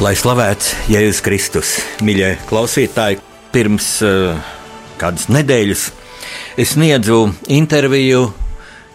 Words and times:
Lai 0.00 0.14
slavēts 0.16 0.70
Jēzus 0.88 1.18
Kristus, 1.20 1.70
mīļie 2.00 2.30
klausītāji, 2.48 3.18
pirms 3.52 3.88
uh, 4.00 4.38
kādas 4.96 5.26
nedēļas 5.28 5.82
es 6.56 6.70
sniedzu 6.72 7.18
interviju 7.52 8.22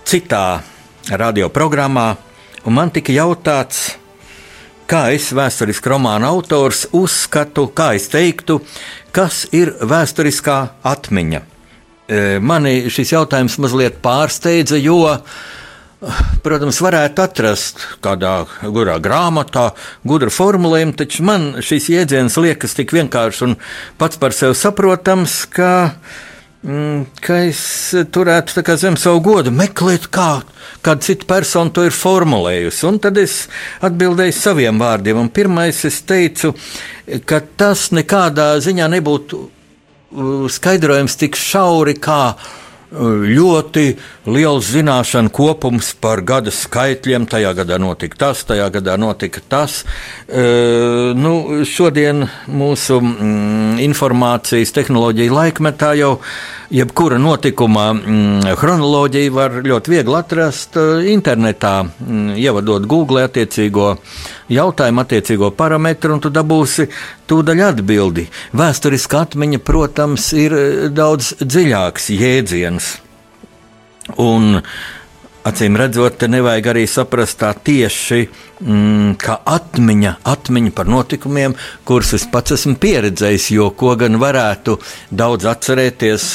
citā 0.10 0.64
radioprogrammā, 1.06 2.08
un 2.66 2.78
man 2.80 2.90
tika 2.96 3.14
jautāts, 3.14 3.84
kā 4.90 5.04
es, 5.14 5.28
vēsturiskā 5.38 5.92
romāna 5.94 6.32
autors, 6.34 6.88
uzskatu, 6.90 7.68
kā 7.70 7.92
es 8.00 8.10
teiktu, 8.10 8.58
kas 9.14 9.44
ir 9.54 9.76
vēsturiskā 9.86 10.58
atmiņa. 10.90 11.44
Uh, 11.46 12.26
mani 12.42 12.90
šis 12.90 13.14
jautājums 13.14 13.60
mazliet 13.62 14.02
pārsteidza, 14.02 14.82
jo 14.82 15.04
uh, 15.12 15.38
Protams, 16.46 16.78
varētu 16.84 17.24
atrast 17.24 17.82
kādā 18.04 18.36
gurā 18.62 19.00
grāmatā, 19.02 19.72
gudru 20.06 20.30
formulējumu, 20.34 20.94
taču 21.00 21.26
man 21.26 21.48
šis 21.66 21.90
jēdziens 21.94 22.38
liekas 22.42 22.78
tik 22.78 22.94
vienkāršs 22.94 23.42
un 23.48 23.56
pats 23.98 24.20
par 24.22 24.36
sevi 24.36 24.58
saprotams, 24.60 25.38
ka, 25.50 25.72
mm, 26.62 27.08
ka 27.26 27.40
es 27.48 27.62
turētu 28.14 28.66
zem 28.78 29.00
savu 29.02 29.24
godu 29.26 29.54
meklēt, 29.56 30.10
kā 30.14 30.44
kāda 30.86 31.02
cita 31.02 31.26
persona 31.30 31.74
to 31.74 31.88
ir 31.88 31.96
formulējusi. 31.96 32.86
Un 32.90 33.00
tad 33.02 33.18
es 33.18 33.46
atbildēju 33.86 34.36
saviem 34.38 34.82
vārdiem. 34.82 35.24
Un 35.24 35.32
pirmais 35.34 35.80
es 35.90 36.02
teicu, 36.06 36.54
ka 37.26 37.42
tas 37.58 37.90
nekādā 37.96 38.52
ziņā 38.62 38.92
nebūtu 38.94 39.42
uh, 39.42 40.46
skaidrojums 40.52 41.18
tik 41.18 41.40
šauri 41.40 41.98
kā 41.98 42.36
ļoti 42.92 43.86
liels 44.30 44.70
zināšanu 44.72 45.32
kopums 45.34 45.94
par 46.02 46.22
gada 46.26 46.52
skaitļiem. 46.54 47.28
Tajā 47.30 47.54
gadā 47.58 47.80
notika 47.82 48.20
tas, 48.26 48.44
tajā 48.48 48.70
gadā 48.74 48.98
notika 49.02 49.42
tas. 49.50 49.84
E, 50.28 50.46
nu, 51.18 51.64
šodien 51.68 52.28
mūsu 52.48 53.00
mm, 53.02 53.82
informācijas 53.86 54.74
tehnoloģija 54.76 55.34
laikmetā 55.34 55.94
jau 56.00 56.16
jebkura 56.74 57.20
notikuma 57.22 57.92
mm, 57.94 58.56
chronoloģiju 58.60 59.36
var 59.36 59.60
ļoti 59.66 59.96
viegli 59.96 60.18
atrast 60.18 60.80
internetā, 61.12 61.78
mm, 61.86 62.36
ievadot 62.42 62.88
Google 62.90 63.26
attiecīgo 63.28 63.96
jautājumu, 64.52 65.04
attiecīgo 65.06 65.52
parametru, 65.58 66.16
un 66.16 66.24
tu 66.24 66.32
dabūsi 66.34 66.88
tūdaļ 67.30 67.64
atbildi. 67.70 68.28
Vēsturiska 68.58 69.26
atmiņa, 69.26 69.62
protams, 69.66 70.32
ir 70.38 70.56
daudz 70.96 71.34
dziļāks 71.42 72.12
jēdziens. 72.16 72.92
Un 74.22 74.62
acīm 75.46 75.78
redzot, 75.78 76.18
te 76.20 76.30
nevajag 76.32 76.72
arī 76.72 76.84
saprast 76.90 77.38
tā 77.42 77.52
tieši, 77.54 78.26
mm, 78.66 79.14
kā 79.22 79.38
atmiņa, 79.46 80.16
atmiņa 80.26 80.74
par 80.76 80.90
notikumiem, 80.90 81.56
kurus 81.86 82.16
es 82.18 82.26
pats 82.32 82.56
esmu 82.58 82.76
pieredzējis. 82.82 83.52
Jo 83.54 83.70
ko 83.78 83.94
gan 84.00 84.18
varētu 84.22 84.80
daudz 85.12 85.46
atcerēties, 85.50 86.28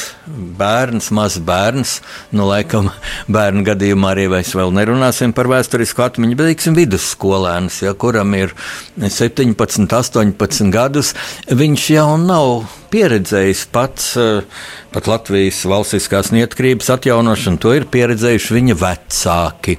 bērns, 0.60 1.10
mazs 1.16 1.40
bērns, 1.42 1.96
nu, 2.32 2.46
laikam, 2.46 2.92
bērnu 3.28 3.64
gadījumā 3.66 4.14
arī 4.14 4.28
mēs 4.30 4.54
vēl 4.54 4.74
nerunāsim 4.78 5.34
par 5.34 5.50
vēsturisku 5.50 6.06
atmiņu, 6.06 6.38
bet, 6.38 6.52
teiksim, 6.52 6.78
vidusskolēns, 6.78 7.82
ja, 7.86 7.94
kuram 7.98 8.36
ir 8.38 8.54
17, 9.00 9.90
18 9.90 10.70
gadus, 10.70 11.16
viņš 11.50 11.90
jau 11.96 12.12
nav 12.22 12.79
pieredzējis 12.90 13.64
pats 13.72 14.12
eh, 14.20 14.62
pat 14.92 15.08
Latvijas 15.10 15.62
valstiskās 15.70 16.32
neatkarības 16.34 16.90
atjaunošanu, 16.96 17.60
to 17.62 17.74
ir 17.76 17.86
pieredzējuši 17.90 18.56
viņa 18.56 18.78
vecāki. 18.80 19.76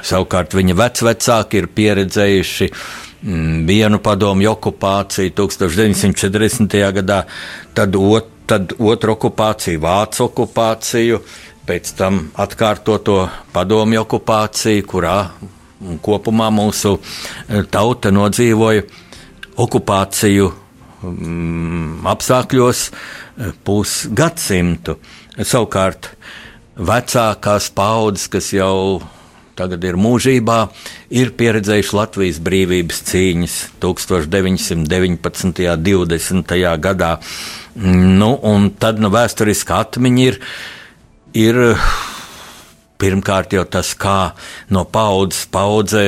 Savukārt 0.00 0.56
viņa 0.56 0.76
vecvecāki 0.78 1.60
ir 1.60 1.68
pieredzējuši 1.76 2.70
mm, 2.70 3.62
vienu 3.68 4.00
padomju 4.04 4.54
okupāciju 4.54 5.34
1940. 5.42 6.78
gadā, 7.00 7.22
tad, 7.76 7.96
ot, 7.96 8.32
tad 8.48 8.74
otru 8.78 9.16
okupāciju, 9.16 9.82
vācu 9.84 10.26
okupāciju, 10.28 11.20
pēc 11.68 11.92
tam 11.98 12.22
atkārtoto 12.40 13.22
padomju 13.54 14.04
okupāciju, 14.06 14.88
kurā 14.88 15.18
kopumā 16.04 16.48
mūsu 16.52 16.96
eh, 16.96 17.62
tauta 17.70 18.12
nodzīvoja 18.14 18.88
okupāciju 19.60 20.50
mm, 21.02 22.06
apstākļos 22.10 22.84
eh, 22.90 23.54
pusgadsimtu. 23.64 24.98
Savukārt 25.40 26.12
vecākās 26.80 27.70
paudzes, 27.76 28.28
kas 28.32 28.52
jau 28.54 29.00
tagad 29.60 29.84
ir 29.84 29.98
mūžībā, 30.00 30.58
ir 31.12 31.32
pieredzējuši 31.36 31.96
Latvijas 31.96 32.38
brīvības 32.44 33.02
cīņas 33.10 33.56
1919. 33.82 35.66
un 35.74 35.84
20. 35.84 36.54
gadā. 36.80 37.10
Nu, 37.80 38.32
un 38.46 38.70
tad 38.80 39.02
nu, 39.02 39.10
vēsturiska 39.12 39.82
atmiņa 39.84 40.24
ir, 40.24 40.40
ir 41.36 41.60
pirmkārt 43.00 43.54
jau 43.56 43.66
tas, 43.68 43.92
kā 43.96 44.32
no 44.72 44.86
paudzes 44.88 45.46
paudzē 45.52 46.06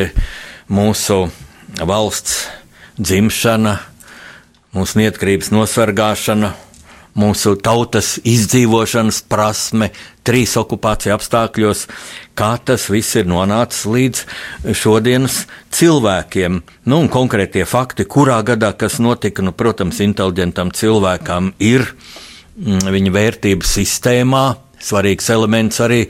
mūsu 0.73 1.27
valsts 1.81 2.47
dzimšana, 3.01 3.79
mūsu 4.73 5.01
neatkarības 5.03 5.51
nosargāšana, 5.53 6.53
mūsu 7.19 7.55
tautas 7.61 8.15
izdzīvošanas 8.25 9.21
prasme, 9.29 9.91
trīs 10.25 10.55
okupāciju 10.57 11.13
apstākļos, 11.17 11.85
kā 12.39 12.55
tas 12.65 12.89
viss 12.93 13.19
ir 13.21 13.29
nonācis 13.29 13.85
līdz 13.93 14.23
šodienas 14.79 15.43
cilvēkiem. 15.77 16.63
Nu, 16.89 17.03
un 17.03 17.11
konkrētie 17.13 17.67
fakti, 17.69 18.09
kurā 18.09 18.41
gadā 18.47 18.73
kas 18.79 18.99
notika, 19.03 19.45
nu, 19.45 19.53
protams, 19.53 20.01
inteliģentam 20.05 20.73
cilvēkam 20.77 21.53
ir 21.61 21.85
mm, 22.57 22.89
viņa 22.97 23.17
vērtību 23.19 23.69
sistēmā. 23.69 24.47
Svarīgs 24.83 25.29
elements 25.31 25.79
arī 25.85 26.07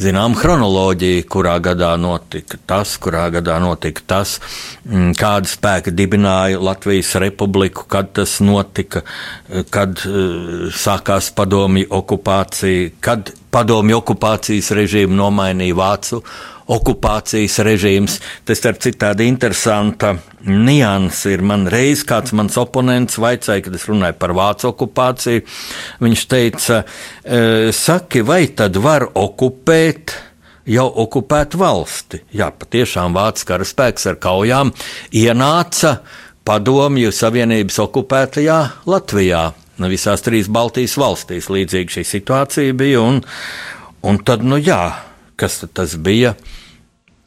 zinām 0.00 0.34
chronoloģiju, 0.38 1.24
kurā 1.30 1.56
gadā 1.62 1.92
notika 2.00 2.58
tas, 2.68 2.96
kurā 3.02 3.26
gadā 3.34 3.58
notika 3.62 4.04
tas, 4.14 4.38
mm, 4.86 5.12
kāda 5.20 5.50
spēka 5.50 5.92
dibināja 5.94 6.60
Latvijas 6.60 7.14
republiku, 7.22 7.84
kad 7.90 8.12
tas 8.16 8.38
notika, 8.44 9.04
kad 9.70 10.00
uh, 10.08 10.70
sākās 10.72 11.30
padomju 11.36 11.90
okupācija, 12.00 12.94
kad 13.00 13.34
padomju 13.50 14.00
okupācijas 14.00 14.72
režīmu 14.78 15.16
nomainīja 15.18 15.76
Vācu 15.76 16.22
okupācijas 16.70 17.58
režīms. 17.66 18.18
Tas 18.46 18.62
ir 18.64 18.78
citādi 18.82 19.26
interesanta 19.30 20.14
nianse. 20.46 21.34
Ir 21.34 21.44
man 21.46 21.66
reiz 21.70 22.04
kāds 22.08 22.34
mans 22.36 22.56
oponents 22.60 23.18
vaicāja, 23.20 23.64
kad 23.66 23.76
es 23.76 23.86
runāju 23.90 24.18
par 24.20 24.34
vācu 24.36 24.70
okupāciju. 24.70 25.44
Viņš 26.04 26.26
teica, 26.30 26.82
e, 27.24 27.70
saki, 27.76 28.24
vai 28.26 28.46
tad 28.56 28.78
var 28.80 29.10
okupēt? 29.14 30.16
Jau 30.70 30.86
okupētu 31.02 31.58
valsti. 31.58 32.18
Jā, 32.36 32.50
patiešām 32.54 33.16
Vācijas 33.16 33.48
karaspēks 33.48 34.04
ar 34.06 34.18
kaujām 34.22 34.70
ienāca 35.16 35.96
Padomju 36.46 37.10
Savienības 37.16 37.80
okupētajā 37.82 38.58
Latvijā. 38.86 39.40
Visās 39.88 40.22
trīs 40.22 40.50
Baltijas 40.52 40.98
valstīs 41.00 41.48
līdzīga 41.50 41.96
šī 41.96 42.04
situācija 42.06 42.76
bija. 42.76 43.00
Un, 43.00 43.22
un 44.04 44.20
tad, 44.22 44.44
nu 44.44 44.60
jā, 44.60 44.82
kas 45.40 45.62
tas 45.72 45.96
bija? 45.96 46.34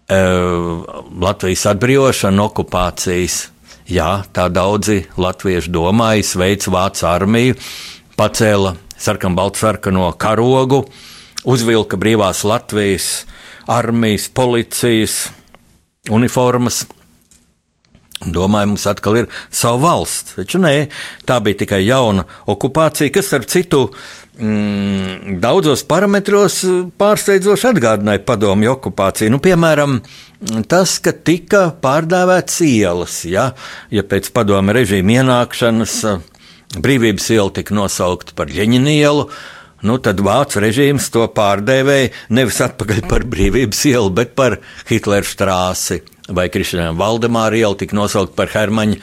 Latvijas 0.10 1.66
atbrīvošana 1.72 2.36
no 2.38 2.50
okupācijas. 2.52 3.50
Jā, 3.88 4.24
tā 4.32 4.48
daudzi 4.52 5.04
latvieši 5.20 5.72
domāja, 5.72 6.24
sveic 6.24 6.68
Vācu 6.72 7.08
armiju, 7.08 7.56
pacēla 8.16 8.76
sarkanbaltsarkano 8.96 10.14
karogu, 10.16 10.86
uzvilka 11.44 12.00
brīvās 12.00 12.46
Latvijas 12.48 13.26
armijas, 13.68 14.30
policijas 14.32 15.18
uniformas 16.12 16.86
Domāju, 18.24 18.70
mums 18.72 18.86
atkal 18.88 19.18
ir 19.20 19.26
sava 19.52 19.80
valsts. 19.82 20.38
Taču 20.38 20.62
nē, 20.64 20.88
tā 21.28 21.40
bija 21.44 21.60
tikai 21.64 21.82
jauna 21.84 22.24
okupācija, 22.48 23.12
kas, 23.12 23.28
starp 23.28 23.50
citu, 23.52 23.82
mm, 24.40 25.40
daudzos 25.44 25.84
parametros 25.88 26.62
pārsteidzoši 27.00 27.70
atgādināja 27.74 28.24
padomju 28.28 28.74
okupāciju. 28.76 29.34
Nu, 29.34 29.40
piemēram, 29.44 30.00
tas, 30.72 30.98
ka 31.04 31.14
tika 31.14 31.66
pārdēvēts 31.84 32.62
ielas, 32.68 33.24
ja, 33.30 33.52
ja 33.94 34.06
pēc 34.08 34.32
padomju 34.36 34.78
režīma 34.80 35.20
ienākšanas 35.22 35.98
brīvības 36.84 37.30
iela 37.36 37.52
tika 37.54 37.76
nosaukta 37.78 38.36
par 38.38 38.52
Ļeņinu 38.54 38.96
ielu. 38.96 39.28
Nu, 39.84 39.98
tad 40.00 40.22
vācu 40.24 40.62
režīms 40.64 41.10
to 41.12 41.26
pārdēvēja 41.36 42.14
nevis 42.32 42.62
atpakaļ 42.64 43.04
par 43.10 43.26
brīvības 43.28 43.82
ielu, 43.92 44.14
bet 44.16 44.32
par 44.38 44.62
Hitlera 44.88 45.28
strāsi 45.28 46.00
vai 46.32 46.48
Kristiāna 46.48 46.94
Valdemāra 46.96 47.60
ielu, 47.60 47.76
tika 47.76 47.98
nosaukt 47.98 48.32
par 48.38 48.52
Hermaņa 48.54 49.02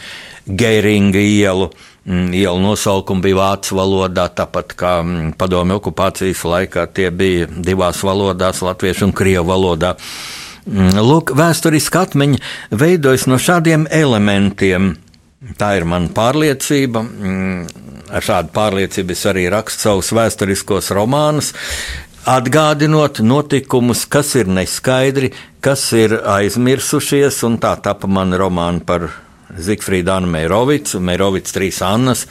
Geiringa 0.49 1.21
ielu. 1.21 1.69
Mm, 2.11 2.33
ielu 2.35 2.59
nosaukumi 2.59 3.23
bija 3.23 3.37
vācu 3.39 3.77
valodā, 3.79 4.25
tāpat 4.35 4.73
kā 4.75 4.97
mm, 5.05 5.35
padomju 5.39 5.77
okupācijas 5.79 6.41
laikā 6.43 6.89
tie 6.91 7.07
bija 7.15 7.47
divās 7.47 8.01
valodās, 8.03 8.65
latviešu 8.67 9.07
un 9.07 9.12
krievu 9.15 9.47
valodā. 9.53 9.93
Mm, 10.67 10.99
lūk, 11.07 11.31
vēsturiska 11.39 12.03
atmiņa 12.09 12.41
veidojas 12.83 13.29
no 13.31 13.39
šādiem 13.39 13.87
elementiem. 13.95 14.97
Tā 15.61 15.71
ir 15.79 15.87
mana 15.87 16.11
pārliecība. 16.17 17.05
Ar 18.11 18.27
šādu 18.27 18.51
pārliecību 18.59 19.15
es 19.15 19.25
arī 19.31 19.47
rakstu 19.55 19.87
savus 19.87 20.11
vēsturiskos 20.11 20.91
romānus, 20.97 21.55
atgādinot 22.27 23.23
notikumus, 23.23 24.03
kas 24.11 24.35
ir 24.41 24.51
neskaidri, 24.51 25.31
kas 25.62 25.87
ir 25.95 26.19
aizmirsušies, 26.27 27.45
un 27.47 27.62
tā 27.62 27.77
tapa 27.79 28.11
man 28.11 28.35
romāna 28.35 28.83
par 28.83 29.12
Zigfrīdu 29.58 30.12
Annu 30.14 30.31
Meirovicu, 30.31 31.00
Meirovicu 31.02 31.55
trīs 31.56 31.81
Annas. 31.85 32.26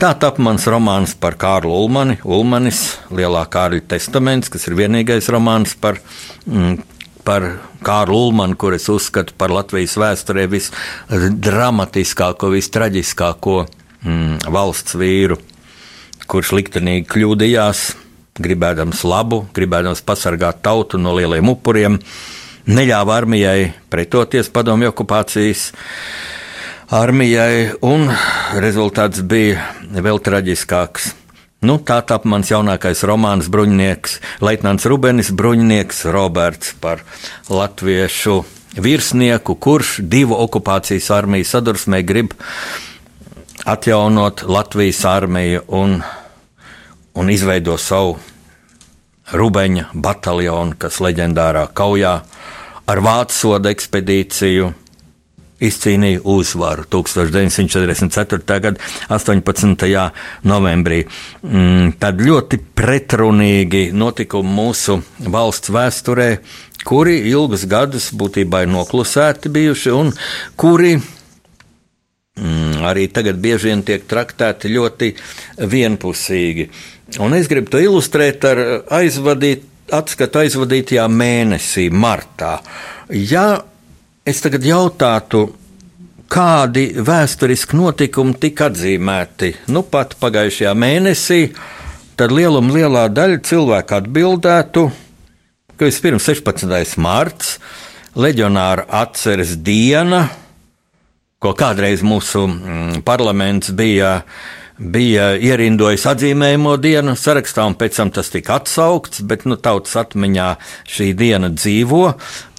Tā 0.00 0.12
tapa 0.18 0.42
mans 0.42 0.66
romāns 0.70 1.14
par 1.18 1.38
Kārlu 1.40 1.74
Ulmani, 1.84 2.18
Ulmanis, 2.24 2.98
Lielā 3.14 3.44
Kārļa 3.50 3.84
testaments, 3.94 4.50
kas 4.50 4.66
ir 4.68 4.76
vienīgais 4.78 5.30
romāns 5.32 5.76
par, 5.78 6.00
mm, 6.46 6.78
par 7.24 7.48
Kārlu 7.84 8.28
Ulmanu, 8.28 8.56
kur 8.56 8.74
es 8.74 8.88
uzskatu 8.90 9.36
par 9.38 9.54
Latvijas 9.54 9.96
vēsturē 10.00 10.48
visdramatiskāko, 10.50 12.50
vistraģiskāko 12.56 13.58
mm, 14.02 14.46
valsts 14.50 14.98
vīru, 14.98 15.38
kurš 16.26 16.54
liktenīgi 16.58 17.06
kļūdījās, 17.12 17.90
gribēdams 18.42 19.04
labu, 19.06 19.44
gribēdams 19.54 20.02
pasargāt 20.02 20.64
tautu 20.64 20.98
no 20.98 21.12
lieliem 21.14 21.52
upuriem, 21.52 22.00
neļāva 22.66 23.20
armijai 23.20 23.68
pretoties 23.92 24.48
padomju 24.50 24.90
okupācijas 24.90 25.68
armijai, 26.94 27.72
un 27.82 28.06
rezultāts 28.62 29.22
bija 29.26 29.64
vēl 29.90 30.20
traģiskāks. 30.22 31.10
Nu, 31.64 31.78
tā 31.80 31.96
tapu 32.06 32.28
mans 32.30 32.50
jaunākais 32.52 33.02
romāns, 33.08 33.48
Bruņinieks, 33.50 34.18
Leitnants 34.44 34.86
Rubenis, 34.86 35.32
Bruņinieks 35.34 36.04
Roberts 36.14 36.74
par 36.78 37.02
latviešu 37.48 38.42
virsnieku, 38.84 39.56
kurš 39.56 39.96
divu 40.02 40.36
okupācijas 40.44 41.08
armiju 41.16 41.48
sadursmē 41.48 42.02
grib 42.06 42.36
atjaunot 43.64 44.44
Latvijas 44.46 45.02
armiju 45.08 45.64
un, 45.74 45.98
un 47.14 47.32
izveido 47.32 47.78
savu 47.80 48.18
Rubeņa 49.32 49.88
bataljonu, 49.94 50.76
kas 50.78 51.00
leģendārā 51.00 51.64
kaujā 51.74 52.14
ar 52.84 53.04
vācu 53.08 53.40
soda 53.40 53.72
ekspedīciju 53.72 54.68
izcīnīja 55.68 56.22
uzvaru 56.34 56.84
1944. 56.90 58.60
gada 58.66 58.78
18. 59.08 60.10
novembrī. 60.48 61.02
Mm, 61.42 61.96
tad 62.00 62.22
ļoti 62.24 62.60
pretrunīgi 62.76 63.88
notikumi 63.96 64.54
mūsu 64.58 65.00
valsts 65.32 65.72
vēsturē, 65.74 66.30
kuri 66.84 67.18
ilgus 67.30 67.66
gadus 67.70 68.10
būtībā 68.14 68.64
ir 68.64 68.72
noklusēti 68.74 69.52
bijuši 69.52 69.92
un 69.94 70.12
kuri 70.60 70.94
mm, 72.40 72.82
arī 72.84 73.06
tagad 73.12 73.40
bieži 73.42 73.70
vien 73.70 73.84
tiek 73.86 74.08
traktēti 74.10 74.72
ļoti 74.72 75.12
vienpusīgi. 75.74 76.68
Un 77.20 77.36
es 77.36 77.48
gribu 77.50 77.74
to 77.74 77.80
ilustrēt 77.82 78.44
ar 78.48 78.60
aizvadīt, 78.98 79.70
atskatu 79.92 80.40
aizvadītajā 80.40 81.04
mēnesī, 81.12 81.90
martā. 81.92 82.56
Ja 83.12 83.60
es 84.24 84.40
tagad 84.40 84.64
jautātu, 84.64 85.44
kādi 86.32 86.86
vēsturiski 87.04 87.76
notikumi 87.76 88.36
tika 88.40 88.70
atzīmēti 88.70 89.52
nu 89.74 89.84
pat 89.86 90.16
pagājušajā 90.20 90.72
mēnesī, 90.80 91.40
tad 92.16 92.32
lieluma 92.32 92.72
lielā 92.72 93.04
daļa 93.12 93.42
cilvēku 93.44 93.98
atbildētu, 93.98 94.86
ka 95.76 95.90
vispirms 95.90 96.24
16. 96.30 96.96
mārts, 97.04 97.58
leģionāra 98.16 98.88
atceres 99.02 99.58
diena, 99.60 100.24
ko 101.42 101.52
kādreiz 101.58 102.02
mūsu 102.06 102.46
mm, 102.48 103.00
parlaments 103.04 103.74
bija 103.76 104.20
bija 104.74 105.36
ierindojis 105.38 106.02
atzīmējumu 106.10 106.72
dienu 106.82 107.12
sarakstā, 107.14 107.62
un 107.68 107.76
pēc 107.78 108.00
tam 108.00 108.10
tas 108.10 108.32
tika 108.32 108.56
atsaukts, 108.58 109.20
bet 109.22 109.44
nu, 109.46 109.54
tautas 109.54 109.94
atmiņā 110.00 110.48
šī 110.90 111.12
diena 111.14 111.52
dzīvo. 111.54 112.08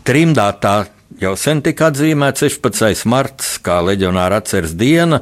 Trimdā 0.08 0.46
tā 0.64 0.78
jau 1.22 1.34
sen 1.40 1.62
tika 1.66 1.90
atzīmēta 1.92 2.46
16. 2.46 3.06
marts 3.10 3.56
kā 3.64 3.80
leģionāra 3.86 4.42
atceres 4.42 4.76
diena, 4.78 5.22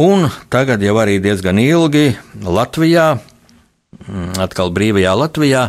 un 0.00 0.28
tagad 0.52 0.82
jau 0.84 0.94
arī 1.02 1.18
diezgan 1.22 1.58
ilgi 1.62 2.12
Latvijā, 2.42 3.16
mm, 4.06 4.38
atkal 4.42 4.72
brīvajā 4.74 5.14
Latvijā, 5.18 5.64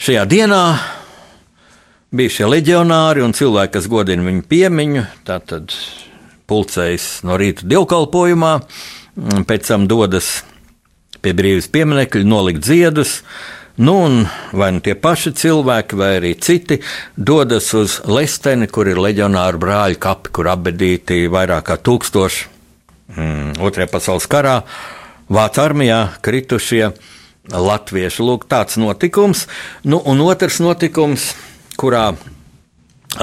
šajā 0.00 0.24
dienā 0.30 0.62
bija 2.14 2.30
šie 2.30 2.48
leģionāri 2.48 3.24
un 3.24 3.34
cilvēki, 3.36 3.74
kas 3.76 3.90
godina 3.90 4.24
viņu 4.26 4.46
piemiņu. 4.48 5.06
Tātad 5.26 5.74
pulcējas 6.48 7.24
no 7.26 7.38
rīta 7.40 7.66
dievkalpojumā, 7.68 8.54
mm, 8.60 9.44
pēc 9.48 9.68
tam 9.72 9.88
dodas 9.90 10.42
pie 11.24 11.32
brīvības 11.32 11.70
pieminiekļa, 11.72 12.24
nolikt 12.28 12.64
ziedus. 12.68 13.22
Nu, 13.76 13.94
un 14.04 14.20
vai 14.54 14.68
nu 14.70 14.78
tie 14.78 14.94
paši 14.94 15.32
cilvēki, 15.34 15.96
vai 15.98 16.10
arī 16.20 16.34
citi 16.38 16.76
dodas 17.16 17.72
uz 17.74 17.96
Lesteni, 18.06 18.68
kur 18.70 18.86
ir 18.86 19.00
leģionāru 19.02 19.58
brāļu 19.64 19.98
kapi, 19.98 20.30
kur 20.30 20.50
apbedīti 20.52 21.24
vairāk 21.26 21.64
kā 21.66 21.76
tūkstoši 21.82 22.44
mm, 23.16 23.56
Otrajā 23.58 23.90
pasaules 23.90 24.28
karā, 24.30 24.60
Vācu 25.26 25.62
armijā 25.64 25.98
kritušie 26.22 26.92
latvieši. 27.50 28.22
Lūk, 28.22 28.44
tāds 28.46 28.76
notikums. 28.78 29.46
Nu, 29.82 29.98
un 30.06 30.22
otrs 30.22 30.60
notikums, 30.62 31.32
kurā 31.80 32.12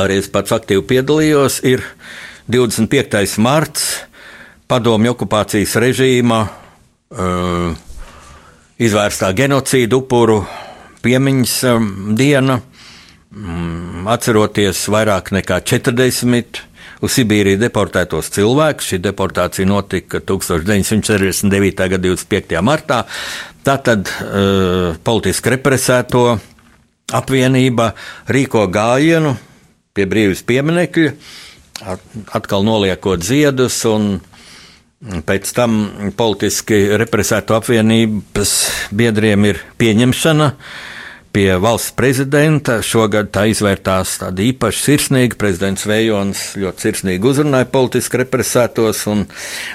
arī 0.01 0.17
es 0.19 0.27
pats 0.33 0.51
aktīvi 0.57 0.83
piedalījos, 0.89 1.61
ir 1.63 1.85
25. 2.51 3.37
marts, 3.39 3.85
padomju 4.67 5.13
okupācijas 5.13 5.77
režīma 5.79 6.41
uh, 6.49 7.71
izvērstā 8.81 9.29
genocīda 9.37 9.97
upuru 9.99 10.41
piemiņas 11.05 11.55
um, 11.69 11.87
diena, 12.17 12.57
um, 13.29 14.07
atceroties 14.09 14.83
vairāk 14.91 15.31
nekā 15.35 15.59
40 15.69 16.61
uz 17.01 17.17
Sibīriju 17.17 17.59
deportētos 17.61 18.31
cilvēkus. 18.33 18.91
Šī 18.93 19.01
deportācija 19.03 19.69
notika 19.69 20.21
1949. 20.25 21.85
gada 21.93 22.01
25. 22.07 22.57
martā. 22.65 23.03
Tātad 23.65 24.09
uh, 24.09 24.97
politiski 25.05 25.53
represēto 25.55 26.25
apvienība 27.13 27.91
rīko 28.31 28.65
gājienu 28.71 29.35
pie 29.93 30.07
brīvības 30.07 30.45
pieminekļa 30.47 31.15
atkal 32.37 32.63
noliekot 32.63 33.23
ziedus 33.25 33.79
un 33.89 34.13
Pēc 35.01 35.49
tam 35.57 35.77
politiski 36.13 36.77
represēto 37.01 37.55
apvienības 37.57 38.51
biedriem 38.93 39.47
ir 39.49 39.61
pieņemšana 39.81 40.51
pie 41.33 41.47
valsts 41.63 41.95
prezidenta. 41.97 42.75
Šogad 42.85 43.31
tā 43.33 43.47
izvērtās 43.49 44.19
tāda 44.21 44.45
īpaši 44.45 44.83
sirsnīga. 44.85 45.39
Prezidents 45.41 45.87
Vējons 45.89 46.43
ļoti 46.61 46.85
sirsnīgi 46.85 47.29
uzrunāja 47.31 47.69
politiski 47.73 48.21
represētos, 48.21 49.01
un 49.09 49.25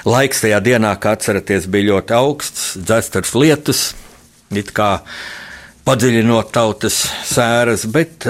laiks 0.07 0.45
tajā 0.45 0.61
dienā, 0.63 0.93
kā 1.01 1.17
atceraties, 1.17 1.67
bija 1.75 1.91
ļoti 1.91 2.17
augsts, 2.21 2.69
dzēstars 2.79 3.35
lietus, 3.35 3.83
it 4.55 4.71
kā 4.71 4.93
padziļinot 5.87 6.55
tautas 6.55 7.03
sēras, 7.27 7.83
bet, 7.91 8.29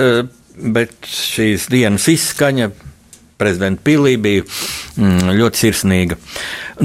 bet 0.58 0.98
šīs 1.14 1.70
dienas 1.70 2.10
izskaņa 2.10 2.72
prezidenta 3.38 3.84
pilī 3.86 4.16
bija 4.22 4.44
mm, 4.44 5.34
ļoti 5.38 5.62
sirsnīga. 5.62 6.18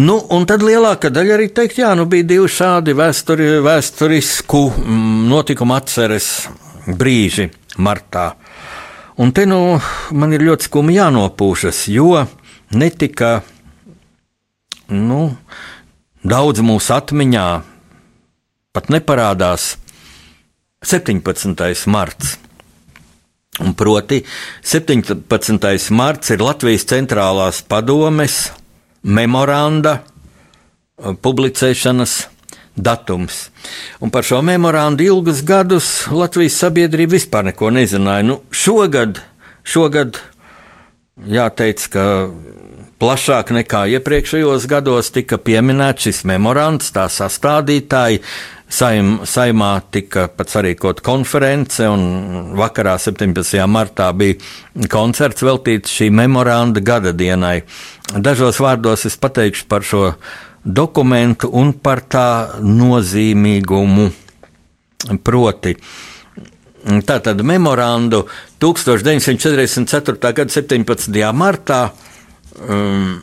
Nu, 0.00 0.18
un 0.32 0.46
tad 0.48 0.64
lielākā 0.64 1.10
daļa 1.12 1.36
arī 1.36 1.48
teikt, 1.54 1.80
jā, 1.82 1.92
nu 1.98 2.06
bija 2.10 2.28
divi 2.28 2.50
šādi 2.50 2.94
vēsturi, 2.96 3.48
vēsturisku 3.64 4.62
mm, 4.70 5.26
notikumu 5.32 5.76
atceres 5.76 6.30
brīži 6.86 7.48
martā. 7.78 8.32
Un 9.20 9.32
te 9.36 9.44
nu 9.46 9.76
man 10.16 10.32
ir 10.32 10.44
ļoti 10.46 10.68
skumji 10.70 10.96
jānopūšas, 10.96 11.84
jo 11.92 12.24
netika 12.72 13.42
nu, 14.92 15.36
daudz 16.24 16.62
mūsu 16.64 16.94
atmiņā, 16.96 17.46
pat 18.72 18.88
neparādās 18.92 19.74
17. 20.82 21.86
marts. 21.92 22.38
Un 23.60 23.74
proti, 23.74 24.22
17. 24.62 25.90
marts 25.92 26.30
ir 26.32 26.40
Latvijas 26.40 26.86
centrālās 26.88 27.58
padomes 27.68 28.46
memoranda 29.04 29.98
uh, 30.00 31.12
publicēšanas 31.12 32.14
datums. 32.80 33.50
Un 34.00 34.08
par 34.08 34.24
šo 34.24 34.40
memorandu 34.40 35.04
ilgus 35.04 35.42
gadus 35.44 35.90
Latvijas 36.08 36.56
sabiedrība 36.64 37.18
vispār 37.18 37.50
neko 37.50 37.68
nezināja. 37.76 38.24
Nu, 38.24 38.38
šogad, 38.48 39.20
šogad 39.68 40.16
jāteic, 41.28 41.84
ka 41.92 42.06
plašāk 43.04 43.52
nekā 43.52 43.84
iepriekšējos 43.98 44.64
gados 44.70 45.12
tika 45.12 45.36
pieminēts 45.36 46.08
šis 46.08 46.24
memorands, 46.32 46.88
tā 46.96 47.04
sastādītāji. 47.12 48.24
Saim, 48.72 49.18
saimā 49.28 49.70
tika 49.92 50.30
pat 50.32 50.48
sarīkot 50.48 51.02
konference, 51.04 51.84
un 51.84 52.54
vakarā, 52.56 52.94
17. 52.96 53.58
martā, 53.68 54.06
bija 54.16 54.38
koncerts 54.92 55.44
veltīts 55.44 55.92
šī 55.92 56.08
memoranda 56.08 56.80
gada 56.80 57.12
dienai. 57.12 57.58
Dažos 58.16 58.62
vārdos 58.64 59.04
es 59.10 59.18
pateikšu 59.20 59.68
par 59.68 59.84
šo 59.84 60.14
dokumentu 60.64 61.50
un 61.52 61.74
par 61.84 62.00
tā 62.08 62.26
nozīmīgumu. 62.64 64.08
Proti, 65.26 65.74
tātad 67.04 67.42
memorandu 67.44 68.22
1944. 68.62 70.32
gada 70.32 70.48
17. 70.48 71.18
martā 71.34 71.82
um, 72.56 73.18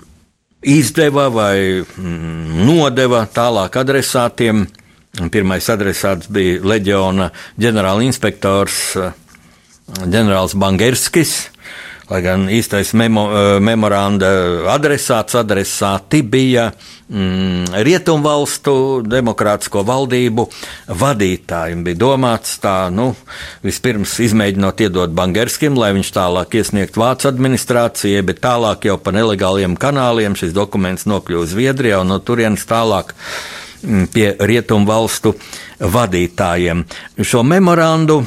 izdeva 0.61 1.29
vai 1.33 1.79
mm, 1.79 2.67
nodeva 2.67 3.23
tālāk 3.33 3.79
adresātiem. 3.79 4.67
Pirmais 5.17 5.65
adresāts 5.73 6.29
bija 6.31 6.59
leģiona 6.69 7.31
ģenerālinspektors 7.59 8.81
uh, 9.01 9.15
ģenerālis 10.05 10.53
Bangerskis. 10.59 11.39
Lai 12.09 12.23
gan 12.25 12.47
īstais 12.49 12.95
memo, 12.97 13.25
uh, 13.29 13.47
memoranda 13.61 14.29
adresāts 14.73 15.35
adresāti 15.37 16.21
bija 16.25 16.67
mm, 17.09 17.73
Rietumvalstu 17.85 18.73
demokrātisko 19.05 19.83
valdību 19.85 20.45
vadītājiem. 21.01 21.83
Bija 21.85 22.01
domāts 22.05 22.57
tā, 22.61 22.77
nu, 22.93 23.11
vispirms 23.65 24.15
izmēģinot 24.25 24.85
iedot 24.85 25.13
Bangerskim, 25.13 25.77
lai 25.77 25.91
viņš 25.97 26.13
tālāk 26.17 26.59
iesniegtu 26.61 27.01
Vācu 27.01 27.29
administrācijai, 27.33 28.25
bet 28.29 28.45
tālāk 28.45 28.89
jau 28.89 28.97
pa 29.01 29.13
nelegāliem 29.13 29.77
kanāliem 29.77 30.37
šis 30.37 30.53
dokuments 30.57 31.09
nokļuva 31.09 31.49
Zviedrijā 31.49 32.01
un 32.05 32.13
no 32.13 32.21
turienes 32.25 32.65
tālāk 32.69 33.13
mm, 33.13 33.68
pie 34.13 34.35
Rietumvalstu 34.39 35.35
vadītājiem. 35.79 36.83
Šo 37.23 37.43
memorandu 37.47 38.25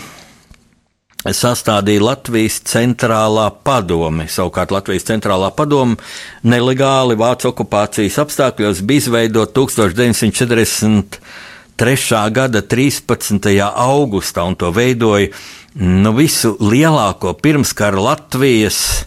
sastādīja 1.22 2.02
Latvijas 2.02 2.58
centrālā 2.66 3.52
padome. 3.62 4.26
Savukārt 4.26 4.74
Latvijas 4.74 5.06
centrālā 5.06 5.52
padome 5.54 5.94
nelegāli 6.42 7.14
Vācu 7.18 7.48
okupācijas 7.52 8.18
apstākļos 8.24 8.82
bija 8.86 8.98
izveidota 9.04 9.52
1943. 9.60 12.30
gada 12.34 12.62
13. 12.62 13.70
augustā, 13.70 14.42
un 14.42 14.54
to 14.58 14.70
veidoja 14.74 15.28
nu, 15.78 16.12
visu 16.18 16.56
lielāko 16.60 17.34
pirmskara 17.38 18.00
Latvijas 18.02 19.06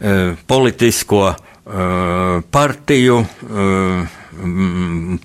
e, 0.00 0.34
politisko 0.46 1.30
e, 1.30 1.34
partiju 2.50 3.22
e, 3.22 3.26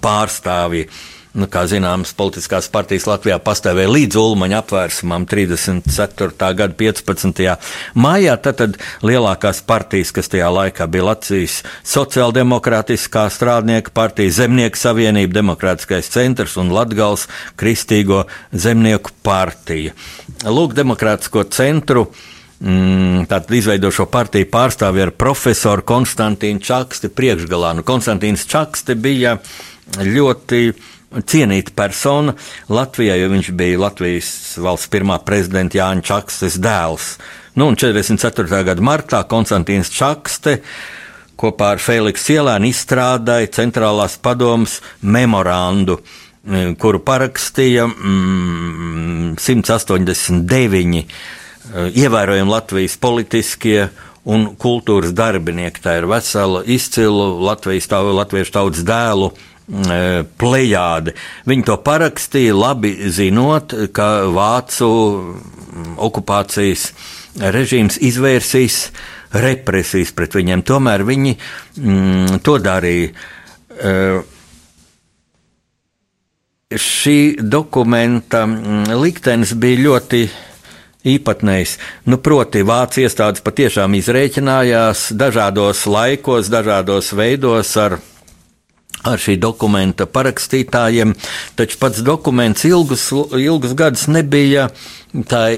pārstāvji. 0.03 0.88
Nu, 1.34 1.48
kā 1.50 1.63
zināms, 1.65 2.12
politiskās 2.13 2.67
partijas 2.70 3.08
Latvijā 3.10 3.39
pastāvēja 3.41 3.89
līdz 3.89 4.17
Ulmaņa 4.22 4.60
apvērsumam 4.62 5.24
34. 5.25 6.50
gada 6.60 6.75
15. 6.77 7.41
maijā. 7.98 8.36
Tad, 8.38 8.60
tad 8.60 8.77
lielākās 9.01 9.63
partijas, 9.65 10.12
kas 10.13 10.29
tajā 10.29 10.51
laikā 10.53 10.86
bija 10.93 11.08
Latvijas 11.08 11.63
sociāldemokrātiskā 11.89 13.25
strādnieka 13.34 13.96
partija, 13.98 14.36
Zemnieku 14.43 14.77
savienība, 14.77 15.39
Demokrātiskais 15.39 16.12
centrs 16.13 16.53
un 16.62 16.70
Latgals 16.75 17.25
Kristīgo 17.58 18.27
zemnieku 18.53 19.15
partija. 19.25 19.98
Lūk, 20.46 20.77
Demokrātisko 20.77 21.48
centru. 21.50 22.12
Mm, 22.12 22.32
Tātad 22.63 23.50
izveido 23.51 23.89
šo 23.91 24.05
partiju 24.08 24.48
pārstāvi 24.48 25.01
ar 25.03 25.10
profesoru 25.20 25.84
Konstantīnu 25.84 26.63
Čaksti 26.63 27.10
priekšgalā. 27.12 27.74
Nu, 27.75 27.84
Konstantīns 27.84 28.46
Čaksti 28.48 28.96
bija 28.96 29.36
ļoti 30.00 30.62
cienīta 31.27 31.75
persona 31.75 32.34
Latvijai, 32.72 33.20
jo 33.20 33.34
viņš 33.34 33.51
bija 33.60 33.82
Latvijas 33.84 34.32
valsts 34.63 34.88
pirmā 34.93 35.20
prezidenta 35.27 35.82
Jāņa 35.82 36.08
Čakstes 36.08 36.58
dēls. 36.63 37.10
Nu, 37.60 37.67
un 37.67 37.75
44. 37.75 38.63
gada 38.72 38.86
martā 38.86 39.25
Konstantīns 39.27 39.91
Čakste 39.91 40.62
kopā 41.36 41.74
ar 41.75 41.84
Feliksu 41.84 42.38
Ielēnu 42.38 42.72
izstrādāja 42.72 43.51
centrālās 43.60 44.15
padomas 44.24 44.79
memorandu, 45.01 46.00
e, 46.00 46.65
kuru 46.79 47.03
parakstīja 47.03 47.89
mm, 47.91 49.34
189 49.36 51.01
e, 51.03 51.08
ievērojami 51.72 52.51
Latvijas 52.51 52.98
politiskie 53.00 53.88
un 54.24 54.53
kultūras 54.60 55.15
darbinieki. 55.15 55.84
Tā 55.84 55.98
ir 56.01 56.08
vesela 56.12 56.63
izcila 56.65 57.32
Latvijas, 57.51 57.89
tā, 57.91 58.03
latviešu 58.03 58.55
tautas 58.55 58.86
dēlu 58.88 59.34
E, 59.63 60.25
plejādi. 60.36 61.13
Viņi 61.48 61.63
to 61.63 61.77
parakstīja, 61.79 62.51
labi 62.51 62.91
zinot, 63.15 63.72
ka 63.96 64.27
vācu 64.36 64.88
okupācijas 66.03 66.89
režīms 67.39 67.96
izvērsīs 68.03 68.82
represijas 69.32 70.12
pret 70.13 70.36
viņiem. 70.36 70.65
Tomēr 70.67 71.05
viņi 71.08 71.38
mm, 71.79 72.41
to 72.43 72.58
darīja. 72.60 73.13
E, 73.72 73.96
šī 76.75 77.17
dokumenta 77.39 78.43
mm, 78.43 78.91
liktenis 79.00 79.55
bija 79.55 79.86
ļoti 79.88 80.25
īpatnējs. 81.07 81.77
Nu, 82.10 82.19
proti, 82.24 82.63
vācu 82.67 83.03
iestādes 83.03 83.43
patiešām 83.43 83.95
izrēķinājās 84.00 85.10
dažādos 85.19 85.86
laikos, 85.89 86.51
dažādos 86.53 87.13
veidos 87.17 87.75
ar 87.77 88.00
ar 89.03 89.19
šī 89.19 89.36
dokumenta 89.36 90.05
parakstītājiem, 90.07 91.12
taču 91.60 91.75
pats 91.81 92.00
dokuments 92.07 92.63
ilgus, 92.63 93.10
ilgus 93.12 93.74
gadus 93.75 94.05
nebija 94.07 94.69
tā 95.27 95.50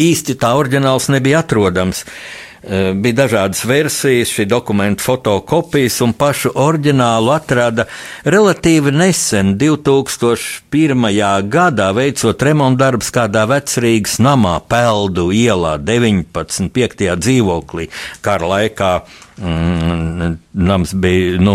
īsti 0.00 0.34
tā 0.40 0.50
oriģināls 0.58 1.06
nebija 1.14 1.44
atrodams. 1.44 2.02
E, 2.02 2.49
bija 2.68 3.16
dažādas 3.22 3.62
versijas, 3.64 4.28
šī 4.34 4.44
dokumenta 4.50 5.04
fotokopijas, 5.04 6.00
un 6.04 6.12
pašu 6.12 6.52
oriģinālu 6.60 7.32
atrada 7.32 7.86
relatīvi 8.24 8.92
nesen, 8.92 9.54
2001. 9.60 11.08
gadā, 11.48 11.88
veicot 11.96 12.42
remontdarbus 12.50 13.08
kādā 13.16 13.46
vecrīgas 13.48 14.18
namā, 14.20 14.58
Peldu 14.68 15.30
ielā, 15.32 15.78
19. 15.80 16.68
5. 16.76 17.08
dzīvoklī, 17.24 17.88
kara 18.20 18.52
laikā 18.54 18.92
nams 19.40 20.92
bija, 20.94 21.38
nu, 21.40 21.54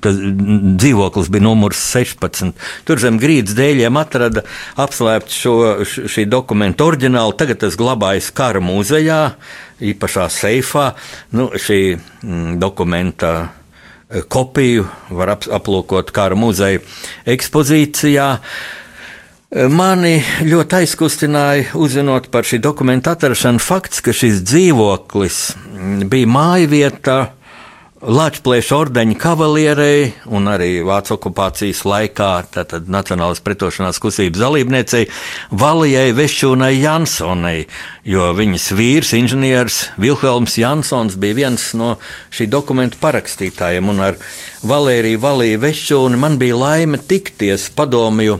tas, 0.00 0.16
dzīvoklis 0.80 1.28
bija 1.32 1.44
numurs 1.44 1.80
16. 1.92 2.54
Tur 2.88 3.02
zem 3.02 3.18
grīdas 3.20 3.56
dēļiem 3.58 3.98
atrada 4.00 4.44
apslēpt 4.80 5.34
šo, 5.34 5.54
šī 5.84 6.24
dokumenta 6.30 6.86
oriģinālu. 6.88 7.36
Tagad 7.38 7.60
tas 7.64 7.76
glabājas 7.78 8.30
kara 8.34 8.62
muzejā, 8.64 9.20
īpašā 9.80 10.28
seifā. 10.32 10.92
Nu, 11.36 11.50
šī 11.52 11.80
mm, 11.98 12.56
dokumenta 12.62 13.32
eh, 13.44 14.24
kopiju 14.24 14.88
var 15.20 15.36
ap, 15.36 15.48
aplūkot 15.60 16.12
kara 16.16 16.38
muzeja 16.38 16.80
ekspozīcijā. 17.28 18.30
Mani 19.48 20.18
ļoti 20.44 20.82
aizkustināja, 20.82 21.70
uzzinot 21.80 22.26
par 22.28 22.44
šī 22.44 22.58
dokumenta 22.60 23.14
atrašanu, 23.16 23.62
fakts, 23.64 24.02
ka 24.04 24.12
šis 24.12 24.42
dzīvoklis 24.44 25.38
bija 26.04 26.28
māja 26.28 26.66
vieta 26.68 27.14
Latvijas 28.04 28.68
ordeņa 28.76 29.16
kavalierei 29.18 30.10
un 30.36 30.50
arī 30.52 30.82
Vācu 30.84 31.14
okupācijas 31.16 31.80
laikā, 31.88 32.28
tātad 32.52 32.92
Nacionālās 32.92 33.40
pretošanās 33.40 33.96
kustības 34.04 34.38
dalībniecei 34.44 35.08
Valijai 35.50 36.12
Vešūnai 36.20 36.74
Jansonai, 36.76 37.64
jo 38.04 38.28
viņas 38.36 38.68
vīrs, 38.76 39.14
inženieris 39.16 39.80
Vilhelms 39.96 40.58
Jansons 40.60 41.16
bija 41.16 41.40
viens 41.40 41.70
no 41.72 41.94
šī 42.28 42.50
dokumenta 42.52 43.00
parakstītājiem, 43.00 43.88
un 43.96 44.04
ar 44.10 44.20
Valēriju 44.60 45.24
Valiju 45.24 45.64
Vešūni 45.64 46.20
man 46.20 46.36
bija 46.36 46.60
laime 46.66 47.00
tikties 47.00 47.70
padomju 47.72 48.38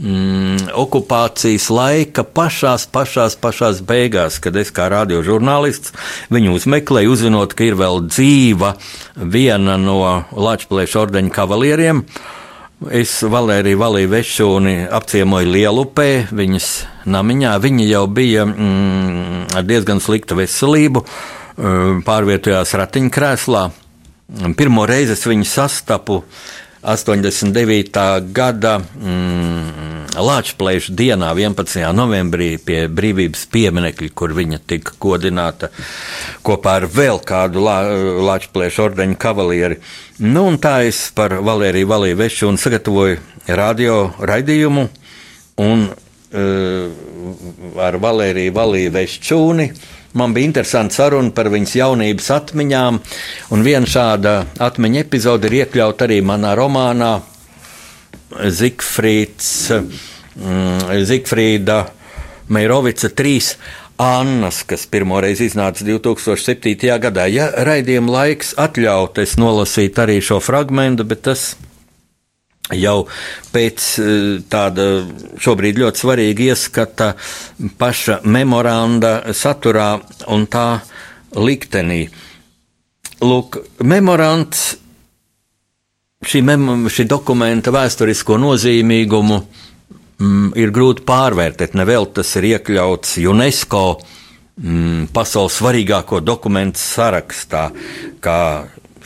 mm, 0.00 0.70
okupācijas 0.80 1.68
laika 1.72 2.24
pašās, 2.24 2.86
pašās, 2.92 3.36
pašās 3.40 3.80
beigās, 3.86 4.40
kad 4.42 4.56
es 4.56 4.72
kā 4.74 4.88
radiožurnālists 4.92 5.94
viņu 6.32 6.56
uzmeklēju, 6.58 7.14
uzzinot, 7.14 7.54
ka 7.54 7.68
ir 7.68 7.78
vēl 7.80 8.04
dzīva 8.08 8.74
viena 9.16 9.76
no 9.80 10.00
Latvijas 10.32 10.96
ordeņa 11.00 11.34
kavalieriem. 11.34 12.04
Es 12.96 13.18
Valēriju 13.20 13.76
Valīju 13.76 14.08
Vešūni 14.08 14.74
apciemoju 14.88 15.50
Lielupē, 15.52 16.08
viņas 16.32 16.68
namiņā. 17.12 17.52
Viņa 17.60 17.88
jau 17.90 18.06
bija 18.08 18.46
mm, 18.48 19.50
ar 19.58 19.66
diezgan 19.68 20.00
sliktu 20.00 20.38
veselību, 20.38 21.02
mm, 21.04 22.00
pārvietojās 22.06 22.72
ratiņkrēslā. 22.80 23.66
Pirmo 24.56 24.86
reizi 24.88 25.12
es 25.12 25.26
viņu 25.28 25.44
sastapu 25.50 26.22
89. 26.82 28.32
gada 28.32 28.78
mm, 28.78 30.16
Latvijas 30.16 30.88
dienā, 30.90 31.34
11. 31.36 31.82
novembrī, 31.92 32.54
pie 32.64 32.86
brīvības 32.88 33.44
pieminiekļa, 33.52 34.08
kur 34.16 34.32
viņa 34.34 34.60
tika 34.66 34.96
godināta 35.00 35.68
kopā 36.46 36.78
ar 36.80 36.88
vēl 36.88 37.20
kādu 37.20 37.62
Latvijas 38.24 38.80
ordeņa 38.80 39.18
kavalieri. 39.20 39.78
Nu, 40.24 40.48
tā 40.56 40.80
es 40.88 41.02
par 41.14 41.36
Valēriju 41.44 41.92
Valīju 41.92 42.20
Vešu 42.20 42.48
un 42.48 42.58
sagatavoju 42.60 43.20
radio 43.60 44.00
raidījumu 44.18 44.88
un, 45.60 45.86
uh, 45.92 47.80
ar 47.84 48.00
Valēriju 48.00 48.56
Valīju 48.56 48.96
Veščūni. 48.96 49.72
Man 50.12 50.34
bija 50.34 50.48
interesanti 50.48 50.96
saruna 50.98 51.30
par 51.30 51.46
viņas 51.52 51.76
jaunības 51.78 52.30
atmiņām, 52.34 52.96
un 53.54 53.62
viena 53.62 53.86
šāda 53.86 54.34
atmiņa 54.58 55.04
epizode 55.04 55.46
ir 55.46 55.60
iekļauta 55.60 56.08
arī 56.08 56.18
manā 56.26 56.56
romānā 56.58 57.12
Zigfrīds, 58.30 59.52
mm, 59.70 60.90
Zigfrīda 61.06 61.78
Meirovica 62.50 63.12
3. 63.14 63.54
Annas, 64.00 64.62
kas 64.66 64.86
pirmoreiz 64.90 65.42
iznāca 65.44 65.84
2007. 65.86 66.98
gadā. 66.98 67.28
Ja 67.30 67.50
raidījuma 67.68 68.14
laiks 68.16 68.54
atļaut, 68.58 69.18
es 69.22 69.36
nolasītu 69.38 70.06
arī 70.06 70.22
šo 70.24 70.40
fragment, 70.42 71.04
bet 71.06 71.26
tas 71.28 71.52
ir 71.52 71.69
jau 72.78 73.04
pēc 73.54 73.86
eh, 74.00 74.18
tāda 74.50 74.88
šobrīd 75.40 75.80
ļoti 75.82 76.04
svarīga 76.04 76.50
ieskata 76.52 77.12
paša 77.78 78.20
memoranda 78.24 79.34
saturā 79.36 79.92
un 80.30 80.46
tā 80.50 80.68
liktenī. 81.36 82.04
Lūk, 83.20 83.58
memorands 83.84 84.62
šī, 86.24 86.42
mem 86.44 86.88
šī 86.92 87.06
dokumenta 87.08 87.72
vēsturisko 87.74 88.38
nozīmīgumu 88.40 89.40
mm, 89.40 90.48
ir 90.60 90.72
grūti 90.74 91.04
pārvērtēt. 91.08 91.76
Nevēl 91.78 92.08
tas 92.16 92.32
ir 92.40 92.48
iekļauts 92.54 93.18
UNESCO 93.30 93.84
mm, 93.98 95.10
pasaules 95.14 95.58
svarīgāko 95.60 96.22
dokumentu 96.24 96.80
sarakstā, 96.80 97.68
kā 98.24 98.40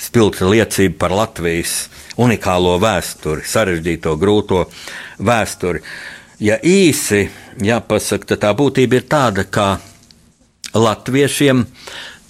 spilgta 0.01 0.49
liecība 0.51 0.99
par 1.05 1.15
Latvijas 1.15 1.89
unikālo 2.21 2.77
vēsturi, 2.83 3.47
sarežģīto, 3.49 4.15
grūto 4.21 4.65
vēsturi. 5.25 5.83
Ja 6.43 6.59
īsi 6.59 7.29
jāpasaka, 7.63 8.33
tad 8.33 8.43
tā 8.45 8.53
būtība 8.59 8.99
ir 8.99 9.09
tāda, 9.11 9.45
ka 9.47 9.67
latviešiem, 10.75 11.65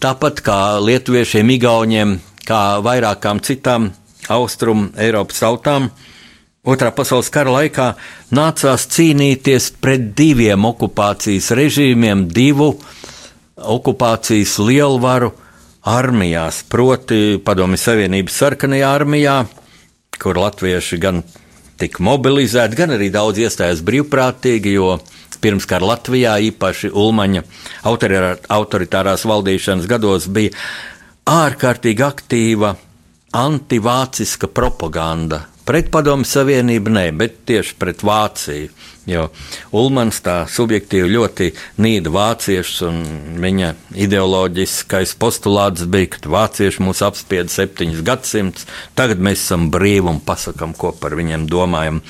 tāpat 0.01 0.43
kā 0.45 0.59
lietuviešiem, 0.85 1.55
igauniem, 1.57 2.19
kā 2.45 2.81
vairākām 2.85 3.41
citām 3.45 3.93
austrumu 4.33 4.93
Eiropas 5.01 5.41
tautām, 5.45 5.89
Otrā 6.65 6.89
pasaules 6.97 7.29
kara 7.29 7.53
laikā 7.53 7.91
nācās 8.33 8.87
cīnīties 8.89 9.67
pret 9.85 10.15
diviem 10.17 10.65
okupācijas 10.65 11.51
režīmiem, 11.59 12.23
divu 12.33 12.71
okupācijas 13.61 14.55
lielvaru 14.65 15.35
armijās, 15.85 16.63
proti 16.69 17.41
Padomju 17.45 17.81
Savienības 17.81 18.41
sarkanajā 18.41 18.95
armijā 18.95 19.39
kur 20.19 20.39
latvieši 20.39 20.99
gan 21.03 21.23
tika 21.81 22.03
mobilizēti, 22.05 22.79
gan 22.79 22.95
arī 22.95 23.11
daudz 23.13 23.41
iestājās 23.43 23.83
brīvprātīgi, 23.87 24.75
jo 24.79 24.99
pirms 25.43 25.67
kara 25.69 25.91
Latvijā, 25.91 26.37
īpaši 26.49 26.93
Ulmaņa 26.95 27.43
autoritārās 27.85 29.27
valdīšanas 29.29 29.89
gados, 29.91 30.29
bija 30.33 30.55
ārkārtīgi 31.29 32.05
aktīva 32.07 32.75
antivāciska 33.35 34.49
propaganda 34.49 35.43
Pret 35.65 35.89
Padomu 35.93 36.27
Savienību 36.29 36.93
nē, 36.93 37.05
bet 37.17 37.39
tieši 37.49 37.77
pret 37.81 38.03
Vāciju. 38.05 38.73
Jo 39.09 39.27
Ulmans 39.77 40.23
tā 40.25 40.47
subjektīvi 40.49 41.11
ļoti 41.13 41.51
nīda 41.85 42.13
vāciešus, 42.13 42.79
un 42.89 43.01
viņa 43.41 43.71
ideoloģiskais 44.07 45.13
postulāts 45.21 45.85
bija, 45.93 46.15
ka 46.15 46.33
vācieši 46.33 46.85
mūs 46.85 47.03
apspieda 47.05 47.53
septiņus 47.53 48.05
gadsimtus, 48.05 48.69
tagad 48.97 49.21
mēs 49.21 49.45
esam 49.45 49.69
brīvi 49.73 50.09
un 50.09 50.23
pasakam, 50.25 50.73
ko 50.77 50.95
par 50.97 51.17
viņiem 51.21 51.45
domājam. 51.53 52.01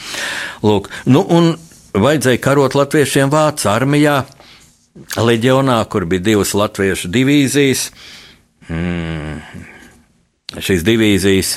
Lūk, 0.63 0.91
nu, 1.11 1.25
un 1.27 1.55
vajadzēja 1.99 2.43
karot 2.43 2.79
latviešiem 2.79 3.31
Vācu 3.35 3.71
armijā, 3.75 4.21
leģionā, 5.19 5.81
kur 5.91 6.07
bija 6.11 6.31
divas 6.31 6.55
latviešu 6.55 7.11
divīzijas. 7.11 7.89
Mm, 8.71 9.43
šīs 10.63 10.87
divīzijas 10.87 11.57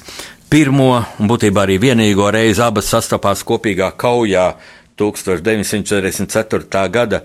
pirmo 0.49 1.03
un 1.19 1.29
būtībā 1.29 1.65
arī 1.65 1.77
vienīgo 1.81 2.29
reizi 2.31 2.63
abas 2.63 2.89
sastapās 2.93 3.43
kopīgā 3.47 3.91
kaujā 3.99 4.47
1944. 4.97 6.89
gada 6.91 7.21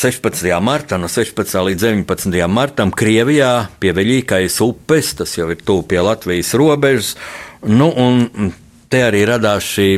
16. 0.00 0.46
martā, 0.62 0.96
no 1.02 1.10
16. 1.10 1.56
līdz 1.66 1.82
19. 1.82 2.46
martam, 2.48 2.92
Krievijā 2.94 3.68
pie 3.82 3.92
Veļīkais 3.96 4.60
upes, 4.64 5.14
tas 5.18 5.34
jau 5.36 5.50
ir 5.50 5.58
tuvu 5.66 5.82
pie 5.90 6.00
Latvijas 6.06 6.54
robežas. 6.54 7.16
Nu, 7.66 7.90
un 7.90 8.52
te 8.90 9.02
arī 9.04 9.24
radās 9.28 9.66
šī 9.74 9.88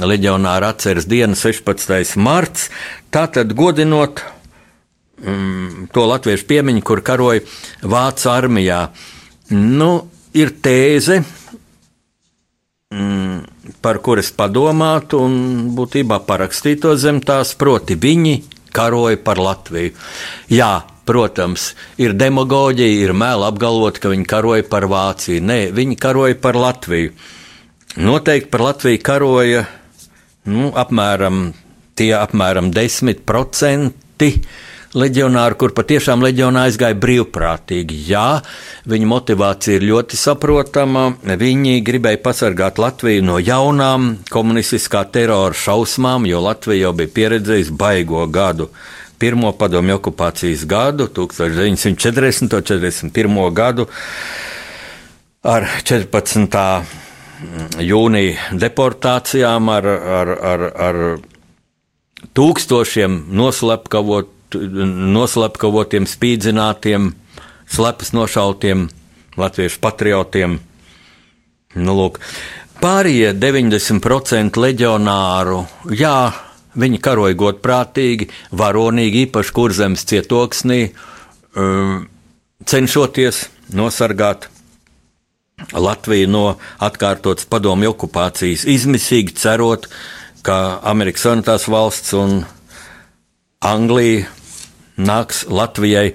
leģionāra 0.00 0.72
atceres 0.74 1.06
diena, 1.06 1.36
16. 1.38 2.16
marts. 2.16 2.70
Tātad 3.14 3.52
godinot 3.54 4.24
mm, 5.20 5.92
to 5.94 6.08
latviešu 6.08 6.48
piemiņu, 6.50 6.82
kur 6.82 7.04
karoja 7.04 7.44
Vācu 7.84 8.32
armijā. 8.32 8.80
Nu, 9.52 9.92
ir 10.34 10.56
tēze, 10.64 11.20
mm, 11.20 11.43
par 13.84 14.00
kuras 14.04 14.30
padomātu 14.36 15.20
un 15.24 15.36
būtībā 15.76 16.20
parakstīto 16.28 16.94
zem 17.00 17.20
tās, 17.24 17.54
proti 17.58 17.96
viņi 18.00 18.34
karoja 18.74 19.18
par 19.24 19.40
Latviju. 19.42 19.94
Jā, 20.52 20.72
protams, 21.06 21.72
ir 22.00 22.14
demagoģija, 22.18 23.00
ir 23.06 23.14
mēl 23.16 23.44
apgalvot, 23.46 24.00
ka 24.02 24.12
viņi 24.12 24.28
karoja 24.28 24.66
par 24.68 24.88
Vāciju. 24.90 25.42
Nē, 25.44 25.58
viņi 25.76 25.98
karoja 26.00 26.38
par 26.40 26.58
Latviju. 26.58 27.12
Noteikti 28.00 28.50
par 28.50 28.68
Latviju 28.68 29.02
karoja 29.04 29.66
nu, 30.50 30.70
apmēram 30.74 31.52
tie 31.98 32.10
apmēram 32.18 32.72
10% 32.74 34.30
leģionāri, 34.94 35.56
kur 35.58 35.74
patiešām 35.74 36.22
leģionā 36.24 36.66
aizgāja 36.68 36.96
brīvprātīgi. 37.02 37.98
Jā, 38.08 38.40
viņa 38.90 39.08
motivācija 39.10 39.78
ir 39.78 39.86
ļoti 39.90 40.18
saprotama. 40.18 41.06
Viņi 41.24 41.80
gribēja 41.86 42.22
pasargāt 42.24 42.78
Latviju 42.82 43.24
no 43.26 43.38
jaunām 43.42 44.12
komunistiskā 44.32 45.04
terora 45.14 45.54
šausmām, 45.54 46.28
jo 46.30 46.42
Latvija 46.44 46.88
jau 46.88 46.94
bija 47.00 47.14
pieredzējusi 47.18 47.78
baigo 47.78 48.26
gadu. 48.30 48.70
Pirmo 49.18 49.52
padomju 49.56 49.98
okupācijas 50.00 50.64
gadu, 50.68 51.06
1940. 51.06 52.54
un 52.54 52.66
41. 52.66 53.44
gadu, 53.54 53.86
ar 55.42 55.68
14. 55.86 56.64
jūnija 57.82 58.58
deportācijām, 58.58 59.70
ar, 59.70 59.88
ar, 60.18 60.34
ar, 60.50 60.66
ar 60.88 61.00
tūkstošiem 62.34 63.24
noslepkavot 63.36 64.33
noslepkavotiem, 64.54 66.06
spīdzinātiem, 66.08 67.12
slepas 67.70 68.14
nošautiem 68.16 68.88
latviešu 69.40 69.80
patriotiem. 69.82 70.58
Nu, 71.74 71.94
lūk, 71.98 72.20
pārējie 72.82 73.32
90% 73.34 74.60
leģionāru, 74.62 75.64
jā, 75.90 76.18
viņi 76.78 77.00
karoja 77.02 77.38
godprātīgi, 77.38 78.30
varonīgi, 78.54 79.26
īpaši 79.28 79.54
kurzemes 79.54 80.06
cietoksnī, 80.10 80.80
um, 81.58 82.04
cenšoties 82.64 83.48
nosargāt 83.74 84.50
Latviju 85.72 86.28
no 86.28 86.44
atkārtotas 86.82 87.46
padomju 87.46 87.92
okupācijas, 87.92 88.64
izmisīgi 88.66 89.36
cerot, 89.38 89.86
ka 90.44 90.80
Amerikas 90.90 91.24
Savienotās 91.24 91.68
valsts 91.70 92.14
un 92.18 92.40
Anglija 93.64 94.26
nāks 94.96 95.44
Latvijai 95.48 96.14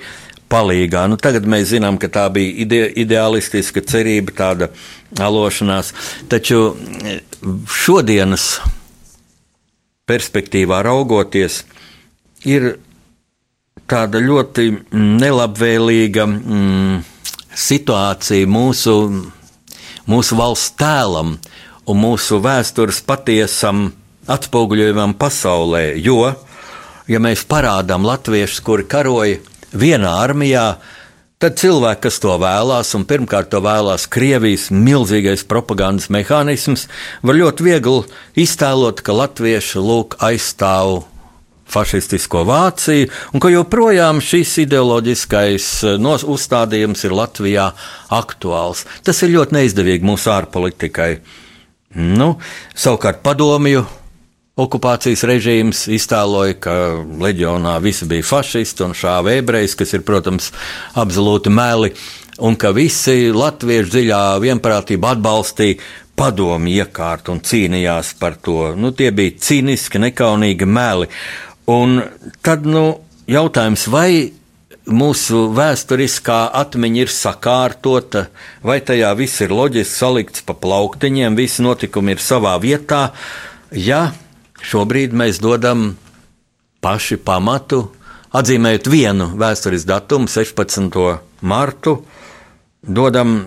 palīgā. 0.49 1.05
Nu, 1.09 1.17
tagad 1.21 1.45
mēs 1.49 1.69
zinām, 1.73 1.99
ka 2.01 2.09
tā 2.11 2.25
bija 2.33 2.55
ide 2.65 2.81
ideālistiska 3.03 3.83
cerība, 3.85 4.33
tāda 4.35 4.69
alošanās. 5.21 5.93
Taču 6.31 6.73
šodienas 7.69 8.49
perspektīvā 10.09 10.81
raugoties, 10.87 11.63
ir 12.49 12.71
tāda 13.89 14.21
ļoti 14.21 14.69
nelabvēlīga 14.93 16.25
mm, 16.29 16.99
situācija 17.53 18.49
mūsu, 18.49 18.95
mūsu 20.09 20.37
valsts 20.39 20.75
tēlam 20.79 21.37
un 21.89 21.97
mūsu 21.97 22.39
vēstures 22.43 23.01
patiesam 23.05 23.89
atspoguļojumam 24.29 25.15
pasaulē. 25.17 25.83
Jo, 25.97 26.33
ja 27.09 27.19
mēs 27.23 27.43
parādām 27.49 28.05
latviešus, 28.07 28.63
kuri 28.65 28.87
karoja 28.89 29.41
vienā 29.73 30.15
armijā, 30.21 30.69
Tad 31.39 31.53
cilvēki, 31.55 32.01
kas 32.03 32.17
to 32.19 32.33
vēlās, 32.35 32.89
un 32.97 33.05
pirmkārt 33.07 33.47
to 33.53 33.61
vēlās 33.63 34.09
Krievijas 34.11 34.65
milzīgais 34.75 35.45
propagandas 35.47 36.09
mehānisms, 36.11 36.89
var 37.23 37.37
ļoti 37.39 37.63
viegli 37.63 38.01
iztēlot, 38.43 38.99
ka 38.99 39.15
latvieši 39.15 39.79
lūk 39.79 40.17
aizstāv 40.19 41.05
fašistisko 41.71 42.43
Vāciju, 42.49 43.07
un 43.31 43.39
ka 43.39 43.53
joprojām 43.53 44.19
šis 44.19 44.57
ideoloģiskais 44.65 45.69
eh, 45.87 46.09
uzstādījums 46.35 47.05
ir 47.07 47.15
Latvijā 47.15 47.69
aktuāls. 48.19 48.83
Tas 49.07 49.23
ir 49.23 49.31
ļoti 49.37 49.61
neizdevīgi 49.61 50.11
mūsu 50.11 50.33
ārpolitikai. 50.35 51.13
Nu, 51.95 52.33
savukārt 52.75 53.23
padomju 53.23 53.85
okupācijas 54.59 55.23
režīms 55.27 55.85
iztēloja, 55.95 56.57
ka 56.63 56.75
leģionā 57.21 57.77
visi 57.83 58.07
bija 58.09 58.25
fašisti 58.27 58.85
un 58.85 58.95
šāva 58.97 59.37
ebrejs, 59.39 59.77
kas 59.79 59.95
ir, 59.95 60.03
protams, 60.07 60.51
absolūti 60.99 61.53
meli, 61.53 61.93
un 62.43 62.57
ka 62.59 62.73
visi 62.75 63.31
latvieši 63.35 63.93
dziļā 63.95 64.23
vienprātībā 64.43 65.15
atbalstīja 65.15 65.79
padomu 66.19 66.71
iekārtu 66.71 67.35
un 67.35 67.43
cīnījās 67.45 68.15
par 68.19 68.35
to. 68.43 68.73
Nu, 68.75 68.91
tie 68.91 69.11
bija 69.15 69.37
cīniski, 69.39 70.01
nekaunīgi 70.03 70.67
meli. 70.67 71.07
Un 71.69 72.01
tad, 72.43 72.67
nu, 72.67 72.99
jautājums, 73.29 73.85
vai 73.91 74.11
mūsu 74.89 75.45
vēsturiskā 75.53 76.39
atmiņa 76.59 77.03
ir 77.03 77.11
sakārtota, 77.13 78.25
vai 78.65 78.79
tajā 78.85 79.11
viss 79.19 79.43
ir 79.45 79.53
loģiski 79.53 79.95
salikts 79.95 80.45
pa 80.45 80.55
plauktiņiem, 80.57 81.37
visi 81.37 81.63
notikumi 81.65 82.15
ir 82.15 82.23
savā 82.23 82.55
vietā. 82.61 83.09
Ja 83.71 84.09
Šobrīd 84.59 85.13
mēs 85.15 85.39
dodam 85.39 85.93
paši 86.83 87.17
pamatu, 87.23 87.85
atzīmējot 88.35 88.89
vienu 88.91 89.29
vēstures 89.39 89.85
datumu, 89.87 90.27
16. 90.31 90.99
martu, 91.41 91.95
dodam 92.83 93.39